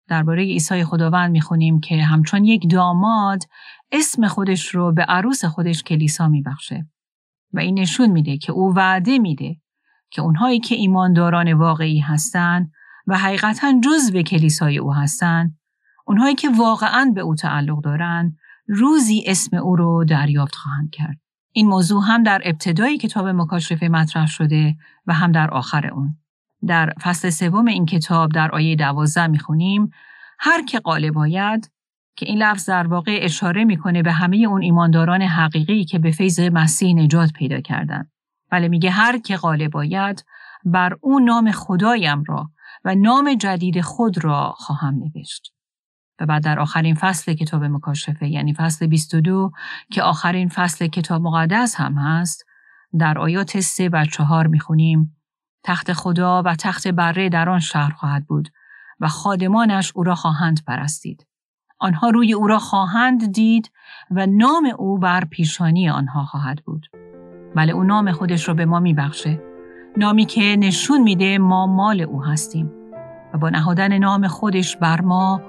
درباره 0.08 0.44
عیسی 0.44 0.84
خداوند 0.84 1.32
می‌خونیم 1.32 1.80
که 1.80 2.04
همچون 2.04 2.46
یک 2.46 2.70
داماد 2.72 3.44
اسم 3.92 4.28
خودش 4.28 4.68
رو 4.68 4.94
به 4.94 5.04
عروس 5.04 5.46
خودش 5.46 5.84
کلیسا 5.84 6.28
میبخشه 6.28 6.88
و 7.54 7.60
این 7.60 7.80
نشون 7.80 8.12
میده 8.12 8.38
که 8.38 8.52
او 8.52 8.74
وعده 8.76 9.20
میده 9.20 9.58
که 10.10 10.22
اونهایی 10.22 10.60
که 10.60 10.76
ایمانداران 10.76 11.54
واقعی 11.54 12.00
هستند 12.00 12.72
و 13.08 13.18
حقیقتا 13.18 13.82
جزو 13.84 14.22
کلیسای 14.22 14.78
او 14.78 14.94
هستند. 14.94 15.58
اونهایی 16.08 16.36
که 16.36 16.50
واقعا 16.50 17.12
به 17.16 17.22
او 17.22 17.36
تعلق 17.36 17.82
دارند 17.84 18.38
روزی 18.68 19.24
اسم 19.28 19.58
او 19.58 19.76
رو 19.76 20.06
دریافت 20.06 20.56
خواهند 20.56 20.90
کرد. 20.92 21.18
این 21.52 21.68
موضوع 21.68 22.04
هم 22.08 22.24
در 22.24 22.42
ابتدای 22.46 22.98
کتاب 22.98 23.28
مکاشفه 23.28 23.88
مطرح 23.88 24.28
شده 24.28 24.76
و 25.06 25.14
هم 25.14 25.32
در 25.32 25.50
آخر 25.50 25.88
اون. 25.88 26.18
در 26.68 26.94
فصل 27.02 27.30
سوم 27.30 27.66
این 27.66 27.86
کتاب 27.86 28.32
در 28.32 28.52
آیه 28.52 28.76
دوازده 28.76 29.28
می‌خونیم 29.28 29.90
هر 30.40 30.66
که 30.66 30.80
قاله 30.80 31.12
باید 31.12 31.72
که 32.16 32.26
این 32.26 32.38
لفظ 32.38 32.70
در 32.70 32.88
واقع 32.88 33.20
اشاره 33.22 33.64
می‌کنه 33.64 34.04
به 34.04 34.12
همه 34.12 34.38
اون 34.38 34.62
ایمانداران 34.62 35.22
حقیقی 35.22 35.86
که 35.86 36.00
به 36.00 36.12
فیض 36.12 36.40
مسیح 36.40 36.96
نجات 36.96 37.32
پیدا 37.32 37.62
کردند. 37.62 38.12
ولی 38.52 38.70
میگه 38.70 38.90
هر 38.90 39.18
که 39.18 39.36
قاله 39.38 39.70
باید 39.70 40.26
بر 40.66 40.98
اون 41.02 41.24
نام 41.24 41.52
خدایم 41.52 42.24
را 42.24 42.50
و 42.86 42.96
نام 42.96 43.34
جدید 43.34 43.82
خود 43.82 44.24
را 44.24 44.54
خواهم 44.58 44.96
نوشت. 44.96 45.54
و 46.20 46.26
بعد 46.26 46.44
در 46.44 46.60
آخرین 46.60 46.96
فصل 46.96 47.34
کتاب 47.34 47.64
مکاشفه 47.64 48.28
یعنی 48.28 48.54
فصل 48.54 48.88
22 48.88 49.52
که 49.92 50.04
آخرین 50.04 50.50
فصل 50.50 50.88
کتاب 50.88 51.22
مقدس 51.22 51.76
هم 51.76 51.94
هست 51.94 52.46
در 53.00 53.18
آیات 53.18 53.60
3 53.60 53.90
و 53.94 54.06
4 54.06 54.48
می‌خونیم 54.48 55.18
تخت 55.64 55.94
خدا 55.94 56.44
و 56.46 56.56
تخت 56.56 56.88
بره 56.88 57.30
در 57.30 57.50
آن 57.50 57.60
شهر 57.60 57.94
خواهد 57.94 58.26
بود 58.28 58.50
و 59.00 59.08
خادمانش 59.08 59.92
او 59.96 60.04
را 60.04 60.16
خواهند 60.16 60.64
پرستید. 60.68 61.28
آنها 61.80 62.10
روی 62.10 62.34
او 62.34 62.48
را 62.48 62.60
خواهند 62.60 63.32
دید 63.34 63.72
و 64.12 64.26
نام 64.26 64.66
او 64.78 64.98
بر 64.98 65.26
پیشانی 65.26 65.90
آنها 65.90 66.26
خواهد 66.26 66.64
بود. 66.66 66.88
بله 67.56 67.74
او 67.74 67.84
نام 67.84 68.12
خودش 68.12 68.48
را 68.48 68.54
به 68.54 68.66
ما 68.66 68.80
میبخشه. 68.80 69.55
نامی 69.98 70.26
که 70.26 70.56
نشون 70.60 71.02
میده 71.02 71.38
ما 71.38 71.68
مال 71.68 72.02
او 72.02 72.24
هستیم. 72.24 72.72
و 73.34 73.38
با 73.38 73.50
نهادن 73.50 73.98
نام 73.98 74.28
خودش 74.28 74.78
بر 74.78 75.02
ما 75.02 75.42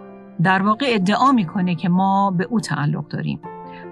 در 0.43 0.63
واقع 0.63 0.87
ادعا 0.89 1.33
می‌کنه 1.33 1.75
که 1.75 1.89
ما 1.89 2.31
به 2.31 2.45
او 2.45 2.61
تعلق 2.61 3.09
داریم. 3.09 3.41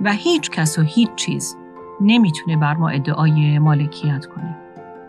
و 0.05 0.12
هیچ 0.12 0.51
کس 0.51 0.79
و 0.79 0.83
هیچ 0.83 1.14
چیز 1.17 1.57
نمی‌تونه 2.01 2.57
بر 2.57 2.75
ما 2.75 2.88
ادعای 2.88 3.59
مالکیت 3.59 4.27
کنه. 4.27 4.57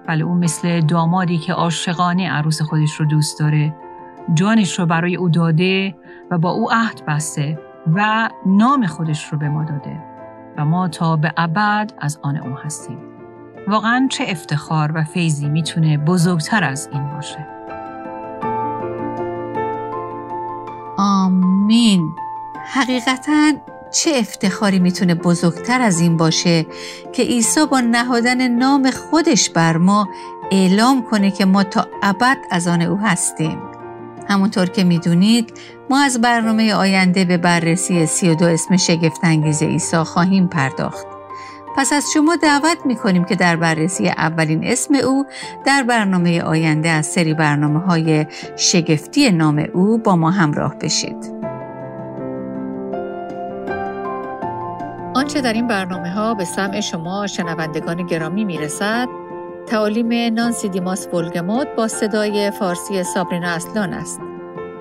بله 0.08 0.24
او 0.24 0.36
مثل 0.36 0.82
دامادی 0.82 1.38
که 1.38 1.54
عاشقانه 1.54 2.32
عروس 2.32 2.62
خودش 2.62 2.96
رو 3.00 3.06
دوست 3.06 3.40
داره 3.40 3.76
جانش 4.34 4.80
رو 4.80 4.86
برای 4.86 5.16
او 5.16 5.30
داده 5.30 5.96
و 6.32 6.38
با 6.38 6.52
او 6.52 6.72
عهد 6.72 7.06
بسته 7.08 7.60
و 7.94 8.30
نام 8.46 8.86
خودش 8.86 9.34
رو 9.34 9.38
به 9.38 9.50
ما 9.50 9.64
داده. 9.64 10.04
و 10.58 10.66
ما 10.66 10.88
تا 10.88 11.16
به 11.16 11.34
ابد 11.38 11.92
از 12.02 12.20
آن 12.24 12.38
او 12.38 12.56
هستیم. 12.56 13.15
واقعا 13.68 14.08
چه 14.12 14.26
افتخار 14.28 14.92
و 14.96 15.04
فیضی 15.04 15.50
می‌تونه 15.50 15.98
بزرگتر 15.98 16.64
از 16.64 16.90
این 16.92 17.10
باشه. 17.16 17.48
آمین. 20.98 22.16
حقیقتا 22.74 23.52
چه 23.94 24.12
افتخاری 24.16 24.80
می‌تونه 24.80 25.16
بزرگتر 25.16 25.82
از 25.82 26.00
این 26.00 26.18
باشه 26.18 26.66
که 27.14 27.24
عیسی 27.24 27.66
با 27.66 27.80
نهادن 27.80 28.48
نام 28.48 28.92
خودش 28.92 29.50
بر 29.50 29.78
ما 29.78 30.08
اعلام 30.52 31.04
کنه 31.04 31.32
که 31.32 31.46
ما 31.46 31.64
تا 31.64 31.88
ابد 32.04 32.38
از 32.52 32.68
آن 32.68 32.82
او 32.82 32.98
هستیم. 32.98 33.58
همونطور 34.30 34.66
که 34.66 34.84
می‌دونید 34.84 35.54
ما 35.90 36.00
از 36.00 36.22
برنامه 36.22 36.74
آینده 36.74 37.26
به 37.26 37.38
بررسی 37.38 38.06
سی 38.06 38.30
و 38.30 38.36
دو 38.36 38.46
اسم 38.46 38.78
شگفتانگیز 38.78 39.64
عیسی 39.64 39.98
خواهیم 39.98 40.48
پرداخت. 40.48 41.15
پس 41.78 41.94
از 41.94 42.06
شما 42.14 42.36
دعوت 42.36 42.78
می‌کنیم 42.86 43.24
که 43.24 43.36
در 43.36 43.56
بررسی 43.56 44.08
اولین 44.08 44.64
اسم 44.64 44.94
او 44.94 45.26
در 45.66 45.84
برنامه 45.84 46.42
آینده 46.42 46.90
از 46.90 47.06
سری 47.06 47.34
برنامه 47.34 47.80
های 47.80 48.26
شگفتی 48.56 49.32
نام 49.32 49.66
او 49.74 49.98
با 49.98 50.16
ما 50.16 50.32
همراه 50.32 50.76
بشید. 50.76 51.36
آنچه 55.16 55.42
در 55.42 55.54
این 55.54 55.68
برنامه 55.68 56.10
ها 56.10 56.34
به 56.34 56.46
سمع 56.46 56.80
شما 56.80 57.28
شنوندگان 57.28 58.06
گرامی 58.06 58.46
می‌رسد 58.46 59.08
تعالیم 59.68 60.34
نانسی 60.34 60.70
دیماس 60.70 61.08
بولگموت 61.08 61.68
با 61.78 61.88
صدای 61.88 62.52
فارسی 62.52 63.04
سابرینا 63.04 63.50
اصلان 63.50 63.94
است. 63.94 64.20